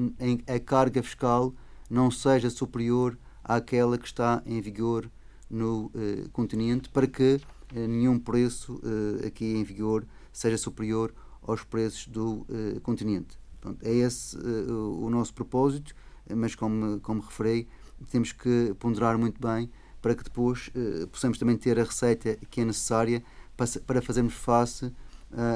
[0.46, 1.54] a carga fiscal
[1.88, 5.10] não seja superior àquela que está em vigor
[5.54, 5.90] no
[6.32, 7.40] continente, para que
[7.72, 8.80] nenhum preço
[9.26, 12.46] aqui em vigor seja superior aos preços do
[12.82, 13.38] continente.
[13.60, 15.94] Pronto, é esse o nosso propósito,
[16.36, 17.68] mas como, como referi,
[18.10, 19.70] temos que ponderar muito bem
[20.02, 20.70] para que depois
[21.10, 23.22] possamos também ter a receita que é necessária
[23.56, 24.92] para, para fazermos face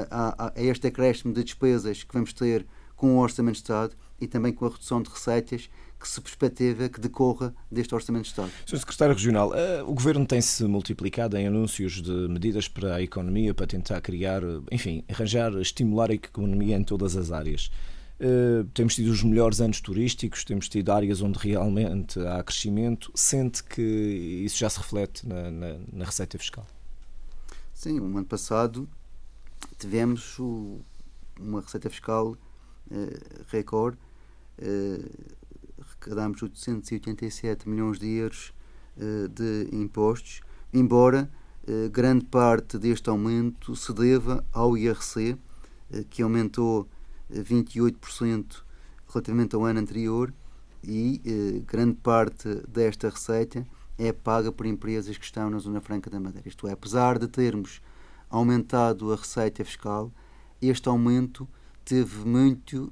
[0.09, 4.27] a, a este acréscimo de despesas que vamos ter com o Orçamento de Estado e
[4.27, 8.51] também com a redução de receitas que se perspectiva que decorra deste Orçamento de Estado.
[8.65, 8.79] Sr.
[8.79, 13.67] Secretário Regional, eh, o Governo tem-se multiplicado em anúncios de medidas para a economia, para
[13.67, 17.69] tentar criar, enfim, arranjar, estimular a economia em todas as áreas.
[18.19, 23.09] Uh, temos tido os melhores anos turísticos, temos tido áreas onde realmente há crescimento.
[23.15, 26.67] Sente que isso já se reflete na, na, na receita fiscal?
[27.73, 28.89] Sim, o ano passado
[29.77, 30.81] tivemos o,
[31.39, 32.35] uma receita fiscal
[32.91, 33.97] uh, recorde.
[34.61, 35.38] Uh,
[35.99, 38.53] arrecadamos 887 milhões de euros
[38.97, 40.41] uh, de impostos,
[40.73, 41.29] embora
[41.67, 45.33] uh, grande parte deste aumento se deva ao IRC,
[45.91, 46.87] uh, que aumentou
[47.31, 48.63] 28%
[49.07, 50.33] relativamente ao ano anterior,
[50.81, 51.21] e
[51.67, 56.47] grande parte desta receita é paga por empresas que estão na Zona Franca da Madeira.
[56.47, 57.81] Isto é, apesar de termos
[58.29, 60.09] aumentado a receita fiscal,
[60.61, 61.45] este aumento
[61.83, 62.89] teve muito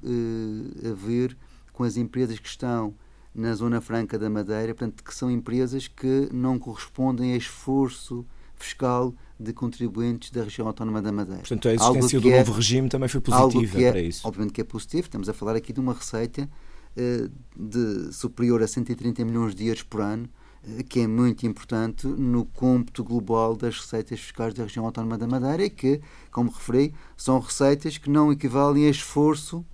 [0.84, 1.34] a ver
[1.78, 2.92] com as empresas que estão
[3.32, 9.14] na Zona Franca da Madeira, portanto, que são empresas que não correspondem a esforço fiscal
[9.38, 11.42] de contribuintes da região autónoma da Madeira.
[11.42, 14.26] Portanto, a existência do é, novo regime também foi positiva é, para isso.
[14.26, 16.50] Obviamente que é positivo, estamos a falar aqui de uma receita
[16.96, 20.28] uh, de superior a 130 milhões de euros por ano,
[20.64, 25.28] uh, que é muito importante no cômputo global das receitas fiscais da região autónoma da
[25.28, 26.00] Madeira e que,
[26.32, 29.64] como referi, são receitas que não equivalem a esforço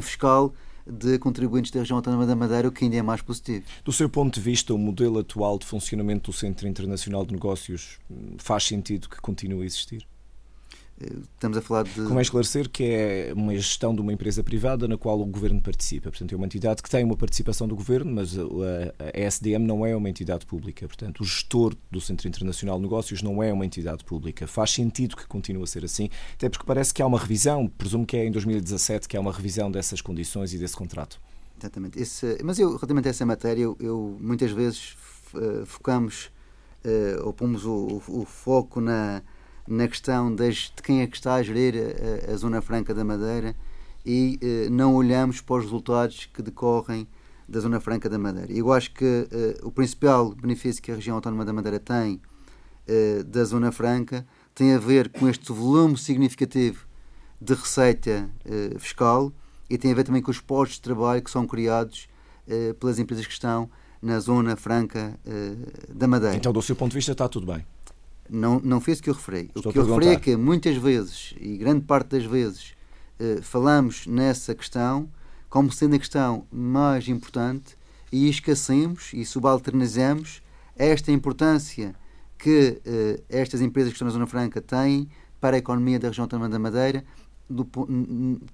[0.00, 0.52] fiscal
[0.90, 3.64] de contribuintes da região autónoma da Madeira, o que ainda é mais positivo.
[3.84, 7.98] Do seu ponto de vista, o modelo atual de funcionamento do Centro Internacional de Negócios
[8.10, 10.06] hum, faz sentido que continue a existir?
[11.34, 12.02] Estamos a falar de.
[12.02, 15.60] Como é esclarecer que é uma gestão de uma empresa privada na qual o governo
[15.60, 16.10] participa.
[16.10, 19.96] Portanto, é uma entidade que tem uma participação do governo, mas a SDM não é
[19.96, 20.86] uma entidade pública.
[20.86, 24.46] Portanto, o gestor do Centro Internacional de Negócios não é uma entidade pública.
[24.46, 28.04] Faz sentido que continue a ser assim, até porque parece que há uma revisão, presumo
[28.04, 31.20] que é em 2017 que há uma revisão dessas condições e desse contrato.
[31.58, 31.98] Exatamente.
[32.00, 34.96] Esse, mas eu, relativamente a essa matéria, eu, eu muitas vezes
[35.64, 36.30] focamos
[36.84, 39.22] uh, ou pomos o, o, o foco na
[39.70, 41.74] na questão das, de quem é que está a gerir
[42.28, 43.54] a, a Zona Franca da Madeira
[44.04, 47.06] e uh, não olhamos para os resultados que decorrem
[47.48, 48.52] da Zona Franca da Madeira.
[48.52, 52.20] Eu acho que uh, o principal benefício que a região autónoma da Madeira tem
[52.88, 56.84] uh, da Zona Franca tem a ver com este volume significativo
[57.40, 58.28] de receita
[58.78, 59.32] fiscal
[59.70, 62.06] e tem a ver também com os postos de trabalho que são criados
[62.78, 63.70] pelas empresas que estão
[64.02, 65.18] na Zona Franca
[65.88, 66.36] da Madeira.
[66.36, 67.64] Então, do seu ponto de vista, está tudo bem?
[68.30, 69.50] Não, não fez o que eu referi.
[69.54, 72.74] Estou o que eu referi é que muitas vezes, e grande parte das vezes,
[73.18, 75.10] eh, falamos nessa questão
[75.48, 77.76] como sendo a questão mais importante
[78.12, 80.42] e esquecemos e subalternizamos
[80.76, 81.94] esta importância
[82.38, 85.08] que eh, estas empresas que estão na Zona Franca têm
[85.40, 87.04] para a economia da região autónoma da Madeira,
[87.48, 87.68] do,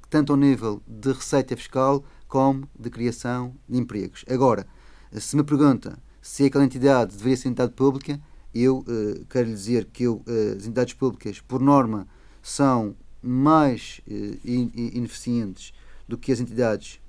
[0.08, 4.24] tanto ao nível de receita fiscal como de criação de empregos.
[4.28, 4.66] Agora,
[5.12, 8.20] se me pergunta se aquela entidade deveria ser entidade pública,
[8.62, 12.06] eu uh, quero lhe dizer que eu, uh, as entidades públicas, por norma,
[12.42, 15.72] são mais uh, ineficientes
[16.08, 17.00] do que as entidades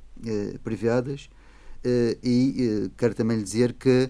[0.63, 1.29] privadas
[2.23, 4.09] e quero também lhe dizer que,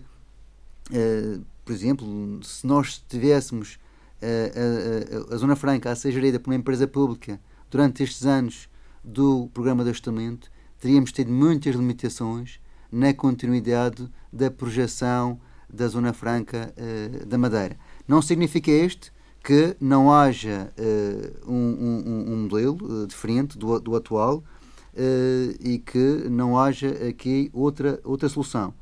[1.65, 3.77] por exemplo, se nós tivéssemos
[4.21, 8.69] a, a, a, Zona Franca a ser gerida por uma empresa pública durante estes anos
[9.03, 15.37] do programa de ajustamento, teríamos tido muitas limitações na continuidade da projeção
[15.69, 16.73] da Zona Franca
[17.27, 17.77] da Madeira.
[18.07, 19.11] Não significa este
[19.47, 24.43] que não haja uh, um, um, um, modelo uh, diferente do, do atual
[25.59, 28.73] e que não haja aqui outra, outra solução.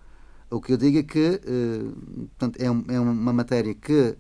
[0.50, 1.42] O que eu digo é que
[2.38, 4.16] portanto, é, é, uma matéria que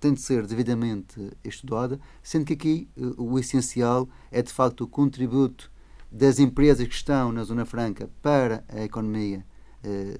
[0.00, 5.70] tem de ser devidamente estudada, sendo que aqui o essencial é de facto o contributo
[6.10, 9.46] das empresas que estão na Zona Franca para a economia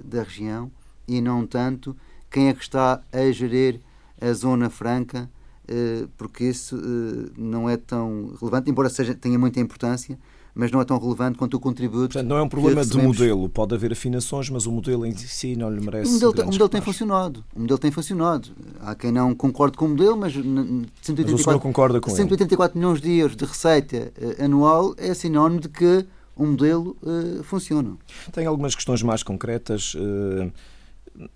[0.05, 0.71] da região
[1.17, 1.97] e não tanto
[2.31, 3.81] quem é que está a gerir
[4.21, 5.29] a Zona Franca
[5.69, 10.19] eh, porque isso eh, não é tão relevante, embora seja, tenha muita importância,
[10.55, 12.15] mas não é tão relevante quanto o contributo.
[12.15, 15.55] Portanto, não é um problema de modelo, pode haver afinações, mas o modelo em si
[15.55, 16.11] não lhe merece.
[16.11, 17.45] O modelo, o modelo tem funcionado.
[17.55, 18.51] O modelo tem funcionado.
[18.81, 23.13] Há quem não concorde com o modelo, mas 184, mas concorda com 184 milhões de
[23.13, 26.05] euros de receita uh, anual é sinónimo de que
[26.37, 27.97] o modelo uh, funciona.
[28.33, 29.95] Tem algumas questões mais concretas.
[29.95, 30.51] Uh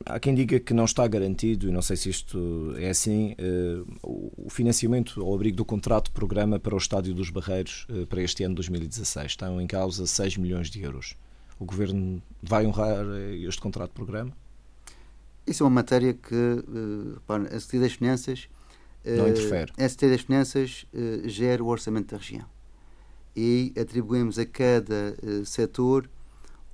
[0.04, 3.82] há quem diga que não está garantido, e não sei se isto é assim, eh,
[4.02, 8.22] o financiamento ao abrigo do contrato de programa para o Estádio dos Barreiros eh, para
[8.22, 9.32] este ano de 2016.
[9.32, 11.14] Estão em causa 6 milhões de euros.
[11.58, 14.32] O Governo vai honrar eh, este contrato de programa?
[15.46, 16.64] Isso é uma matéria que
[17.28, 18.48] a Secretaria das Finanças
[19.04, 19.72] não interfere.
[19.78, 20.86] A Secretaria das Finanças
[21.24, 22.44] gera o orçamento da região
[23.36, 26.10] e atribuímos a cada setor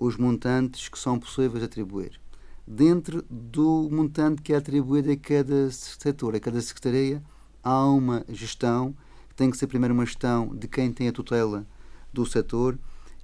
[0.00, 2.21] os montantes que são possíveis atribuir
[2.66, 7.22] dentro do montante que é atribuído a cada setor, a cada secretaria,
[7.62, 8.94] há uma gestão,
[9.37, 11.66] tem que ser primeiro uma gestão de quem tem a tutela
[12.12, 12.79] do setor,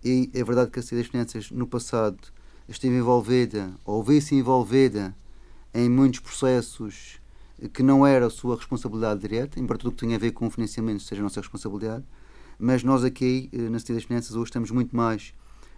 [0.04, 2.18] e é verdade que a Secretaria das Finanças no passado
[2.68, 5.14] esteve envolvida, ou vice envolvida,
[5.74, 7.20] em muitos processos
[7.72, 10.46] que não era a sua responsabilidade direta, embora tudo o que tenha a ver com
[10.46, 12.04] o financiamento seja a nossa responsabilidade,
[12.58, 15.34] mas nós aqui, eh, na Secretaria das Finanças, hoje estamos muito mais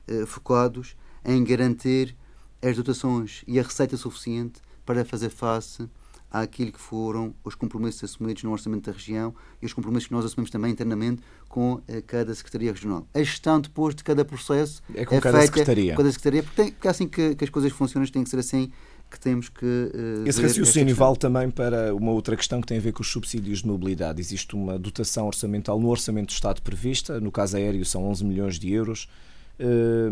[0.07, 2.16] eh, focados em garantir
[2.62, 5.88] as dotações e a receita suficiente para fazer face
[6.31, 10.25] àquilo que foram os compromissos assumidos no Orçamento da Região e os compromissos que nós
[10.25, 13.07] assumimos também internamente com eh, cada Secretaria Regional.
[13.12, 15.92] A gestão depois de cada processo é com é cada feita secretaria.
[15.92, 18.31] com cada Secretaria, porque, tem, porque é assim que, que, as coisas funcionam, tem que
[18.31, 18.70] ser assim
[19.11, 19.66] que temos que.
[19.66, 23.11] Uh, Esse raciocínio vale também para uma outra questão que tem a ver com os
[23.11, 24.20] subsídios de mobilidade.
[24.20, 28.57] Existe uma dotação orçamental no Orçamento do Estado prevista, no caso aéreo são 11 milhões
[28.57, 29.09] de euros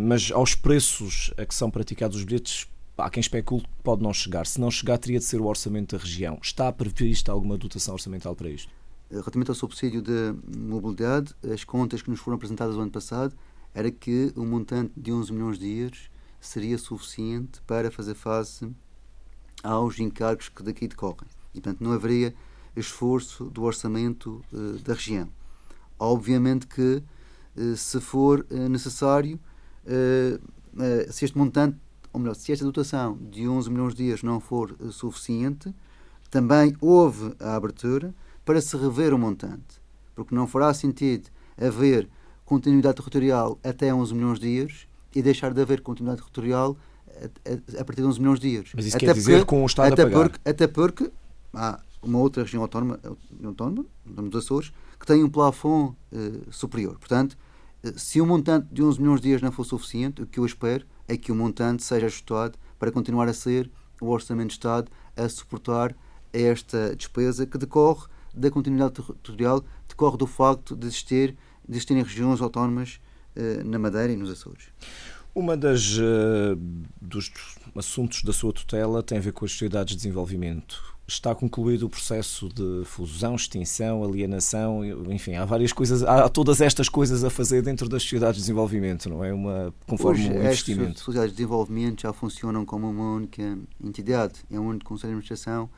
[0.01, 4.13] mas aos preços a que são praticados os bilhetes, há quem especule que pode não
[4.13, 4.47] chegar.
[4.47, 6.39] Se não chegar, teria de ser o orçamento da região.
[6.43, 8.71] Está prevista alguma dotação orçamental para isto?
[9.11, 13.35] Relativamente ao subsídio de mobilidade, as contas que nos foram apresentadas no ano passado
[13.75, 18.69] era que um montante de 11 milhões de euros seria suficiente para fazer face
[19.63, 21.29] aos encargos que daqui decorrem.
[21.55, 22.35] E, portanto, não haveria
[22.77, 25.29] esforço do orçamento uh, da região.
[25.99, 27.03] Obviamente que eh,
[27.77, 29.39] se for eh, necessário,
[29.87, 30.39] eh,
[31.11, 31.77] se este montante,
[32.13, 35.75] ou melhor, se esta dotação de 11 milhões de euros não for suficiente,
[36.31, 39.81] também houve a abertura para se rever o montante,
[40.15, 41.29] porque não fará sentido
[41.61, 42.09] haver
[42.45, 46.77] continuidade territorial até 11 milhões de euros e deixar de haver continuidade territorial
[47.09, 48.73] a, a, a partir de 11 milhões de euros.
[48.75, 50.19] Mas isso até quer dizer com o Estado até a pagar?
[50.21, 51.11] Porque, até porque
[51.53, 53.01] há uma outra região autónoma,
[53.45, 56.99] autónoma dos Açores, que tem um plafond uh, superior.
[56.99, 57.37] Portanto,
[57.97, 60.85] se o montante de 11 milhões de euros não for suficiente, o que eu espero
[61.07, 63.71] é que o montante seja ajustado para continuar a ser
[64.01, 65.95] o Orçamento de Estado a suportar
[66.33, 72.41] esta despesa que decorre da continuidade territorial decorre do facto de, existir, de existirem regiões
[72.41, 73.01] autónomas
[73.37, 74.67] uh, na Madeira e nos Açores.
[75.35, 76.57] Uma das uh,
[77.01, 77.33] dos
[77.75, 80.98] assuntos da sua tutela tem a ver com as sociedades de desenvolvimento.
[81.11, 86.87] Está concluído o processo de fusão, extinção, alienação, enfim, há várias coisas, há todas estas
[86.87, 89.33] coisas a fazer dentro das sociedades de desenvolvimento, não é?
[89.33, 90.99] Uma, conforme Hoje, um investimento.
[90.99, 95.15] As sociedades de desenvolvimento já funcionam como uma única entidade, é um único conselho de
[95.15, 95.71] administração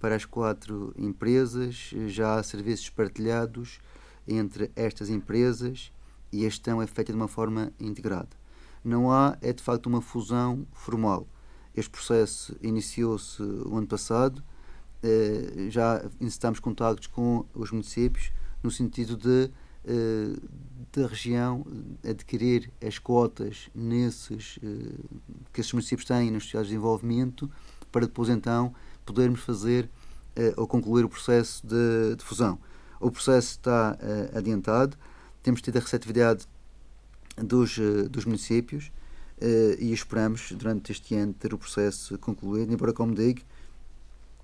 [0.00, 3.80] para as quatro empresas, já há serviços partilhados
[4.26, 5.92] entre estas empresas
[6.32, 8.30] e a gestão é feita de uma forma integrada.
[8.82, 11.28] Não há, é de facto, uma fusão formal.
[11.76, 14.42] Este processo iniciou-se o ano passado,
[15.02, 18.32] eh, já incitamos contactos com os municípios
[18.62, 19.48] no sentido de
[19.84, 20.36] eh,
[20.92, 21.64] da região
[22.08, 24.98] adquirir as cotas nesses eh,
[25.52, 27.48] que esses municípios têm nas sociedades de desenvolvimento
[27.92, 28.74] para depois então
[29.06, 29.88] podermos fazer
[30.56, 32.60] ou concluir o processo de, de fusão.
[33.00, 33.98] O processo está
[34.32, 34.96] adiantado,
[35.42, 36.46] temos tido a receptividade
[37.36, 37.76] dos,
[38.08, 38.92] dos municípios
[39.80, 43.40] e esperamos durante este ano ter o processo concluído, embora como digo,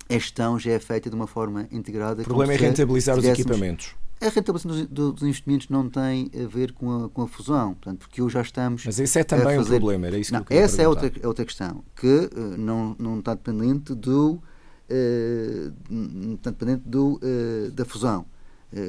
[0.09, 2.21] a gestão já é feita de uma forma integrada.
[2.21, 3.95] O problema é rentabilizar os equipamentos.
[4.21, 7.99] A rentabilização dos, dos, investimentos não tem a ver com a, com a fusão, portanto,
[7.99, 8.85] porque hoje já estamos.
[8.85, 9.75] Mas esse é também fazer...
[9.75, 12.57] um problema, era isso não, que eu Essa é outra, é outra questão, que uh,
[12.57, 14.41] não, não está dependente do.
[14.89, 18.25] Uh, não está dependente do, uh, da fusão.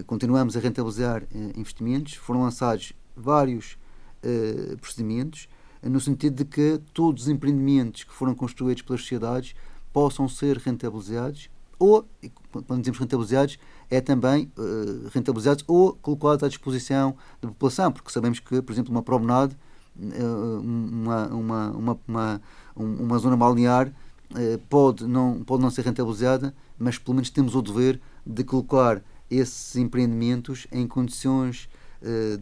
[0.06, 1.24] continuamos a rentabilizar
[1.56, 3.78] investimentos, foram lançados vários
[4.80, 5.48] procedimentos,
[5.82, 9.54] no sentido de que todos os empreendimentos que foram construídos pelas sociedades
[9.96, 12.06] possam ser rentabilizados ou,
[12.66, 18.38] quando dizemos rentabilizados, é também uh, rentabilizados ou colocados à disposição da população, porque sabemos
[18.38, 19.56] que, por exemplo, uma promenade,
[19.98, 22.40] uh, uma, uma, uma, uma,
[22.76, 27.62] uma zona balnear, uh, pode, não, pode não ser rentabilizada, mas pelo menos temos o
[27.62, 31.70] dever de colocar esses empreendimentos em condições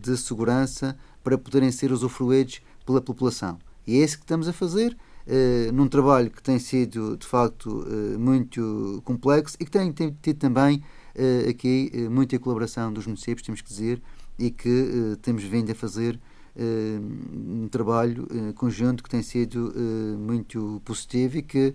[0.03, 3.59] de segurança para poderem ser usufruídos pela população.
[3.87, 4.95] E é isso que estamos a fazer
[5.27, 10.17] uh, num trabalho que tem sido de facto uh, muito complexo e que tem, tem
[10.23, 10.83] tido também
[11.15, 14.03] uh, aqui muita colaboração dos municípios, temos que dizer,
[14.39, 16.19] e que temos vindo a fazer
[16.57, 19.73] um trabalho conjunto que tem sido
[20.19, 21.73] muito positivo e que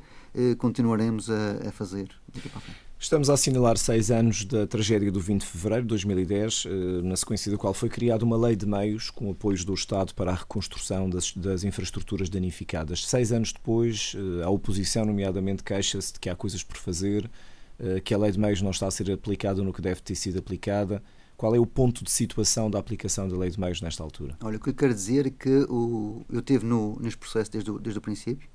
[0.57, 2.88] continuaremos a, fazer daqui para frente.
[3.01, 6.69] Estamos a assinalar seis anos da tragédia do 20 de fevereiro de 2010, eh,
[7.01, 10.31] na sequência da qual foi criada uma lei de meios com apoios do Estado para
[10.31, 13.07] a reconstrução das, das infraestruturas danificadas.
[13.07, 17.31] Seis anos depois, eh, a oposição, nomeadamente, queixa-se de que há coisas por fazer,
[17.79, 20.15] eh, que a lei de meios não está a ser aplicada no que deve ter
[20.15, 21.01] sido aplicada.
[21.37, 24.35] Qual é o ponto de situação da aplicação da lei de meios nesta altura?
[24.41, 26.65] Olha, o que eu quero dizer é que o, eu estive
[26.99, 28.49] neste processo desde o, desde o princípio,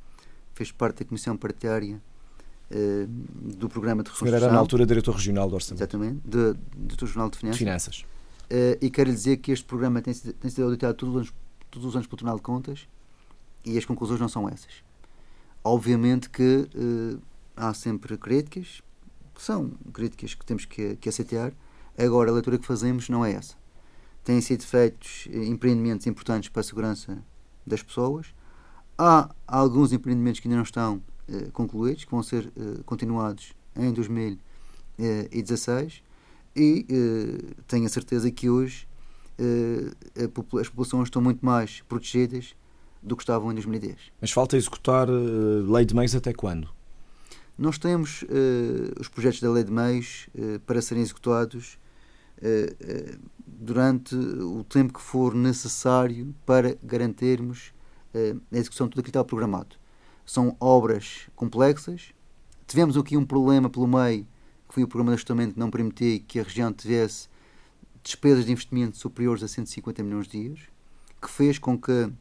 [0.52, 1.98] fez parte da Comissão Partidária
[2.70, 3.06] uh,
[3.56, 4.36] do programa de reconstrução.
[4.36, 5.80] era na altura diretor regional do Orçamento.
[5.80, 7.58] Exatamente, do Diretor Regional de Finanças.
[7.58, 8.04] Finanças.
[8.44, 11.34] Uh, e quero lhe dizer que este programa tem, tem sido auditado todos os, anos,
[11.70, 12.88] todos os anos pelo Tribunal de Contas
[13.64, 14.84] e as conclusões não são essas.
[15.62, 17.20] Obviamente que uh,
[17.56, 18.82] há sempre críticas,
[19.36, 21.52] são críticas que temos que, que aceitar,
[21.98, 23.54] agora a leitura que fazemos não é essa.
[24.22, 27.22] Têm sido feitos empreendimentos importantes para a segurança
[27.66, 28.34] das pessoas,
[28.96, 33.90] há alguns empreendimentos que ainda não estão eh, concluídos, que vão ser uh, continuados em
[33.94, 36.02] 2016
[36.54, 38.86] e uh, tenho a certeza que hoje
[40.54, 42.54] as populações estão muito mais protegidas
[43.02, 43.96] do que estavam em 2010.
[44.20, 46.68] Mas falta executar lei de meios até quando?
[47.58, 48.24] Nós temos
[49.00, 50.28] os projetos da lei de meios
[50.64, 51.80] para serem executados
[53.44, 57.74] durante o tempo que for necessário para garantirmos
[58.14, 59.74] a execução de tudo aquilo que está programado
[60.24, 62.12] são obras complexas.
[62.66, 64.26] Tivemos aqui um problema pelo meio,
[64.68, 67.28] que foi o programa de ajustamento que não permitia que a região tivesse
[68.02, 70.62] despesas de investimento superiores a 150 milhões de euros,
[71.20, 72.12] que fez com que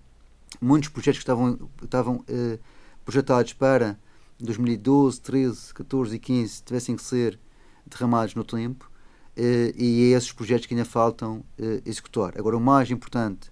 [0.61, 2.59] muitos projetos que estavam, estavam eh,
[3.03, 3.99] projetados para
[4.39, 7.39] 2012, 13, 14 e 15 tivessem que ser
[7.85, 8.89] derramados no tempo
[9.35, 12.37] eh, e é esses projetos que ainda faltam eh, executar.
[12.37, 13.51] Agora, o mais importante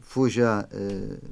[0.00, 0.66] foi, já,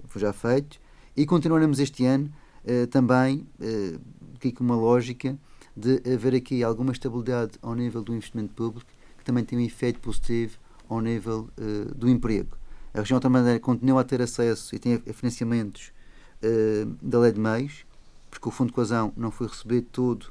[0.08, 0.78] foi já feito
[1.16, 2.30] e continuaremos este ano
[2.64, 4.00] uh, também uh,
[4.34, 5.38] aqui com uma lógica
[5.74, 9.98] de haver aqui alguma estabilidade ao nível do investimento público, que também tem um efeito
[10.00, 10.58] positivo
[10.88, 12.56] ao nível uh, do emprego.
[12.92, 15.92] A região também continua a ter acesso e tem financiamentos
[17.02, 17.84] da lei de meios,
[18.30, 20.26] porque o Fundo de Coesão não foi recebido todo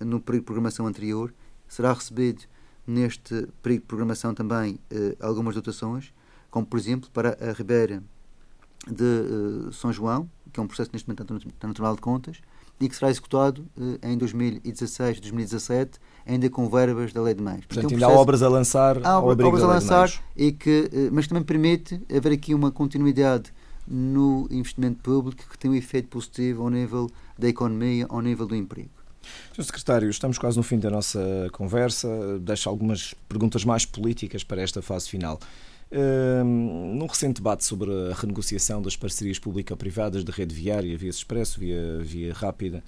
[0.00, 1.34] no período de programação anterior,
[1.68, 2.44] será recebido
[2.86, 4.78] neste período de programação também
[5.20, 6.14] algumas dotações,
[6.50, 8.02] como por exemplo para a Ribeira
[8.86, 12.38] de São João, que é um processo neste momento está no Tribunal de Contas,
[12.78, 13.66] e que será executado
[14.02, 17.64] em 2016, 2017, ainda com verbas da Lei de Meios.
[17.66, 22.00] Portanto, ainda há obras a lançar há obras a lançar, e que, mas também permite
[22.14, 23.52] haver aqui uma continuidade
[23.88, 28.54] no investimento público que tem um efeito positivo ao nível da economia, ao nível do
[28.54, 28.90] emprego.
[29.54, 29.64] Sr.
[29.64, 32.08] Secretário, estamos quase no fim da nossa conversa.
[32.40, 35.40] Deixo algumas perguntas mais políticas para esta fase final.
[35.92, 41.60] Um, num recente debate sobre a renegociação das parcerias público-privadas de rede viária, via expresso,
[41.60, 42.82] via, via rápida,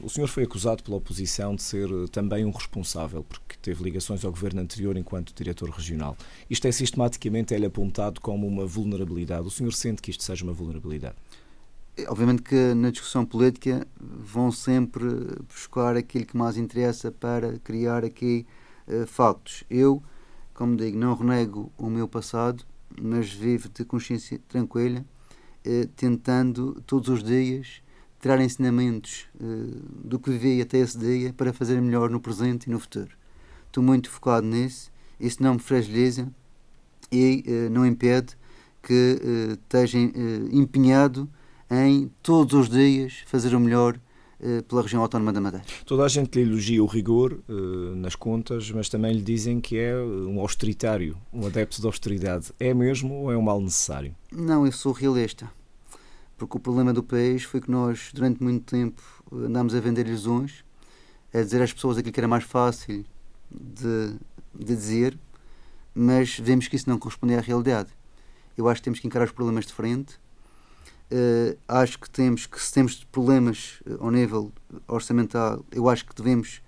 [0.00, 4.30] o senhor foi acusado pela oposição de ser também um responsável, porque teve ligações ao
[4.30, 6.16] governo anterior enquanto diretor regional.
[6.48, 9.46] Isto é sistematicamente é apontado como uma vulnerabilidade.
[9.46, 11.16] O senhor sente que isto seja uma vulnerabilidade?
[12.06, 15.04] Obviamente que na discussão política vão sempre
[15.48, 18.46] buscar aquilo que mais interessa para criar aqui
[18.86, 19.64] uh, factos.
[19.68, 20.00] Eu,
[20.60, 22.66] como digo, não renego o meu passado,
[23.00, 25.02] mas vivo de consciência tranquila,
[25.66, 27.82] uh, tentando todos os dias
[28.20, 32.70] tirar ensinamentos uh, do que vivi até esse dia para fazer melhor no presente e
[32.70, 33.08] no futuro.
[33.68, 36.30] Estou muito focado nisso, isso não me fragiliza
[37.10, 37.42] e
[37.72, 38.36] não impede
[38.82, 39.18] que
[39.52, 39.98] esteja
[40.52, 41.26] empenhado
[41.70, 43.98] em todos os dias fazer o melhor
[44.66, 45.64] pela região autónoma da Madeira.
[45.84, 49.78] Toda a gente lhe elogia o rigor uh, nas contas, mas também lhe dizem que
[49.78, 52.52] é um austeritário, um adepto da austeridade.
[52.58, 54.14] É mesmo ou é um mal necessário?
[54.32, 55.50] Não, eu sou realista.
[56.38, 60.64] Porque o problema do país foi que nós, durante muito tempo, andámos a vender ilusões,
[61.34, 63.04] a dizer às pessoas aquilo que era mais fácil
[63.50, 64.14] de,
[64.54, 65.18] de dizer,
[65.94, 67.90] mas vemos que isso não correspondia à realidade.
[68.56, 70.18] Eu acho que temos que encarar os problemas de frente
[71.12, 74.52] Uh, acho que temos que se temos problemas uh, ao nível
[74.86, 76.62] orçamental, eu acho que devemos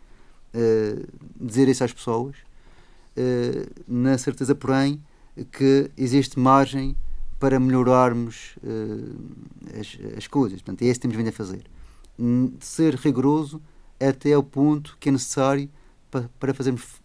[0.53, 2.37] uh, dizer isso às pessoas,
[3.87, 5.01] na certeza, porém,
[5.53, 6.97] que existe margem
[7.39, 8.57] para melhorarmos
[9.79, 10.63] as, as, coisas.
[10.63, 11.63] Portanto, é isso que temos vindo a fazer.
[12.59, 13.61] ser rigoroso
[14.01, 15.69] até ao ponto que é necessário
[16.11, 17.03] para, para fazermos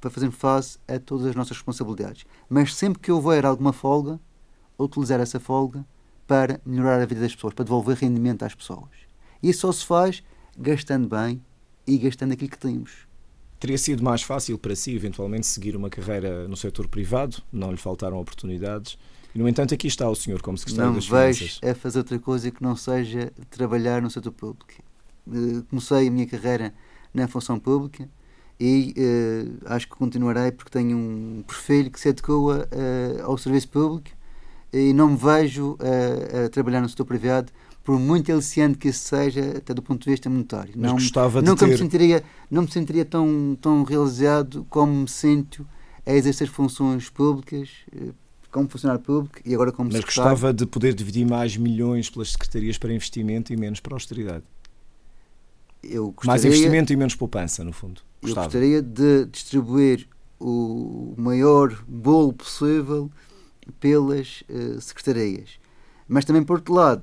[0.00, 2.26] para fazermos face a todas as nossas responsabilidades.
[2.48, 4.18] Mas sempre que houver alguma folga,
[4.76, 5.86] utilizar essa folga
[6.26, 8.90] para melhorar a vida das pessoas, para devolver rendimento às pessoas.
[9.42, 10.22] E isso só se faz
[10.58, 11.42] gastando bem
[11.86, 12.92] e gastando aquilo que temos.
[13.60, 17.76] Teria sido mais fácil para si, eventualmente, seguir uma carreira no setor privado, não lhe
[17.76, 18.98] faltaram oportunidades.
[19.34, 21.40] E, no entanto, aqui está o senhor como secretário não das Finanças.
[21.40, 24.72] Não vejo a fazer outra coisa que não seja trabalhar no setor público.
[25.26, 26.74] Eh, comecei a minha carreira
[27.12, 28.08] na função pública
[28.58, 33.68] e uh, acho que continuarei porque tenho um perfil que se adequa uh, ao serviço
[33.68, 34.10] público
[34.74, 37.52] e não me vejo a, a trabalhar no setor privado
[37.84, 40.72] por muito aliciante que isso seja, até do ponto de vista monetário.
[40.74, 41.72] Mas não, gostava de nunca ter...
[41.72, 45.64] me sentiria, não me sentiria tão, tão realizado como me sinto
[46.04, 48.10] a exercer funções públicas eh,
[48.50, 50.30] como funcionário público e agora como Mas secretário.
[50.30, 54.44] gostava de poder dividir mais milhões pelas secretarias para investimento e menos para austeridade.
[55.82, 58.00] Eu gostaria, mais investimento e menos poupança, no fundo.
[58.22, 58.46] Gostava.
[58.46, 60.08] Eu gostaria de distribuir
[60.40, 63.10] o maior bolo possível
[63.80, 65.58] pelas uh, secretarias.
[66.08, 67.02] Mas também, por outro lado,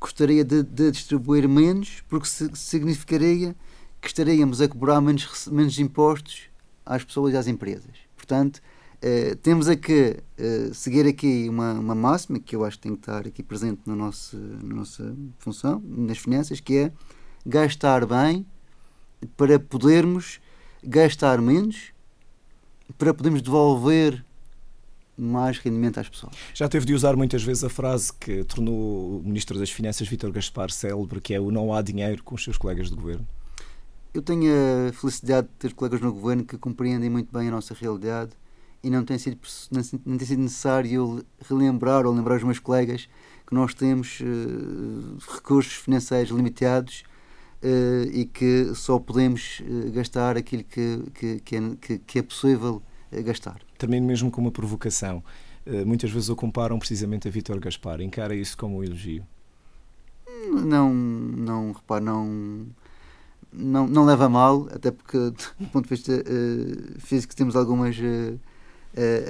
[0.00, 3.54] gostaria de, de distribuir menos, porque se, significaria
[4.00, 6.48] que estaríamos a cobrar menos, menos impostos
[6.86, 7.96] às pessoas e às empresas.
[8.16, 8.56] Portanto,
[9.02, 12.94] uh, temos a que uh, seguir aqui uma, uma máxima, que eu acho que tem
[12.94, 16.92] que estar aqui presente no nosso, na nossa função, nas finanças, que é
[17.44, 18.46] gastar bem
[19.36, 20.40] para podermos
[20.82, 21.92] gastar menos,
[22.96, 24.24] para podermos devolver
[25.18, 26.32] mais rendimento às pessoas.
[26.54, 30.30] Já teve de usar muitas vezes a frase que tornou o Ministro das Finanças, Vítor
[30.30, 33.26] Gaspar, célebre, que é o não há dinheiro com os seus colegas de governo.
[34.14, 34.50] Eu tenho
[34.88, 38.30] a felicidade de ter colegas no governo que compreendem muito bem a nossa realidade
[38.82, 39.38] e não tem sido,
[40.06, 43.08] não tem sido necessário relembrar ou lembrar os meus colegas
[43.46, 47.02] que nós temos uh, recursos financeiros limitados
[47.62, 52.82] uh, e que só podemos uh, gastar aquilo que, que, que, é, que é possível
[53.24, 55.22] gastar termino mesmo com uma provocação.
[55.66, 58.00] Uh, muitas vezes o comparam precisamente a Vítor Gaspar.
[58.00, 59.24] Encara isso como um elogio?
[60.50, 62.66] Não, não, repare, não,
[63.52, 65.16] não, não leva mal, até porque,
[65.58, 68.38] do ponto de vista uh, físico, temos algumas uh,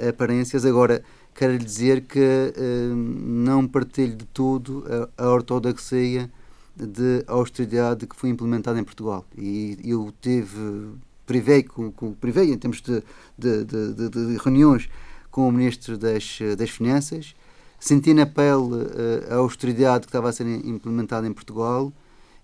[0.09, 0.65] aparências.
[0.65, 2.51] Agora, quero lhe dizer que
[2.95, 4.83] não partilho de tudo
[5.17, 6.29] a, a ortodoxia
[6.75, 9.25] de austeridade que foi implementada em Portugal.
[9.37, 10.89] E eu tive
[11.29, 13.03] privei, com, com, privei em termos de,
[13.37, 14.89] de, de, de, reuniões
[15.29, 17.35] com o Ministro das, das Finanças,
[17.79, 21.93] senti na pele uh, a austeridade que estava a ser implementada em Portugal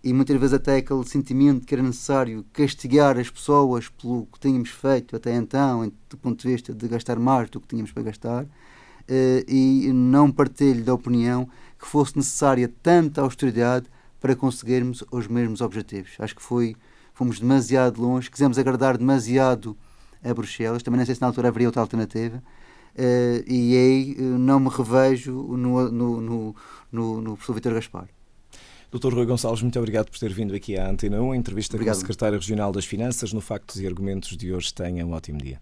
[0.03, 4.69] e muitas vezes até aquele sentimento que era necessário castigar as pessoas pelo que tínhamos
[4.69, 8.45] feito até então, do ponto de vista de gastar mais do que tínhamos para gastar.
[9.47, 13.87] e não partilho da opinião que fosse necessária tanta austeridade
[14.21, 16.11] para conseguirmos os mesmos objetivos.
[16.19, 16.75] Acho que foi,
[17.15, 19.75] fomos demasiado longe, quisemos agradar demasiado
[20.23, 24.37] a Bruxelas, também não sei se na altura haveria outra alternativa, uh, e aí uh,
[24.37, 26.55] não me revejo no, no, no,
[26.91, 28.07] no, no professor Vitor Gaspar.
[28.91, 31.95] Doutor Rui Gonçalves, muito obrigado por ter vindo aqui à Antena 1, entrevista obrigado.
[31.95, 34.73] com o Secretário Regional das Finanças no Factos e Argumentos de hoje.
[34.73, 35.59] Tenha um ótimo dia.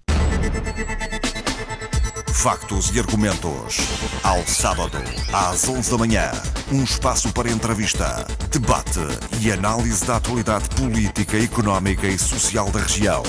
[2.33, 3.77] Factos e Argumentos.
[4.23, 4.97] Ao sábado,
[5.31, 6.31] às 11 da manhã.
[6.71, 8.99] Um espaço para entrevista, debate
[9.39, 13.23] e análise da atualidade política, económica e social da região.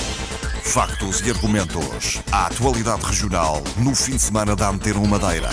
[0.63, 2.19] Factos e Argumentos.
[2.31, 5.49] A atualidade regional no fim de semana da Antena Madeira.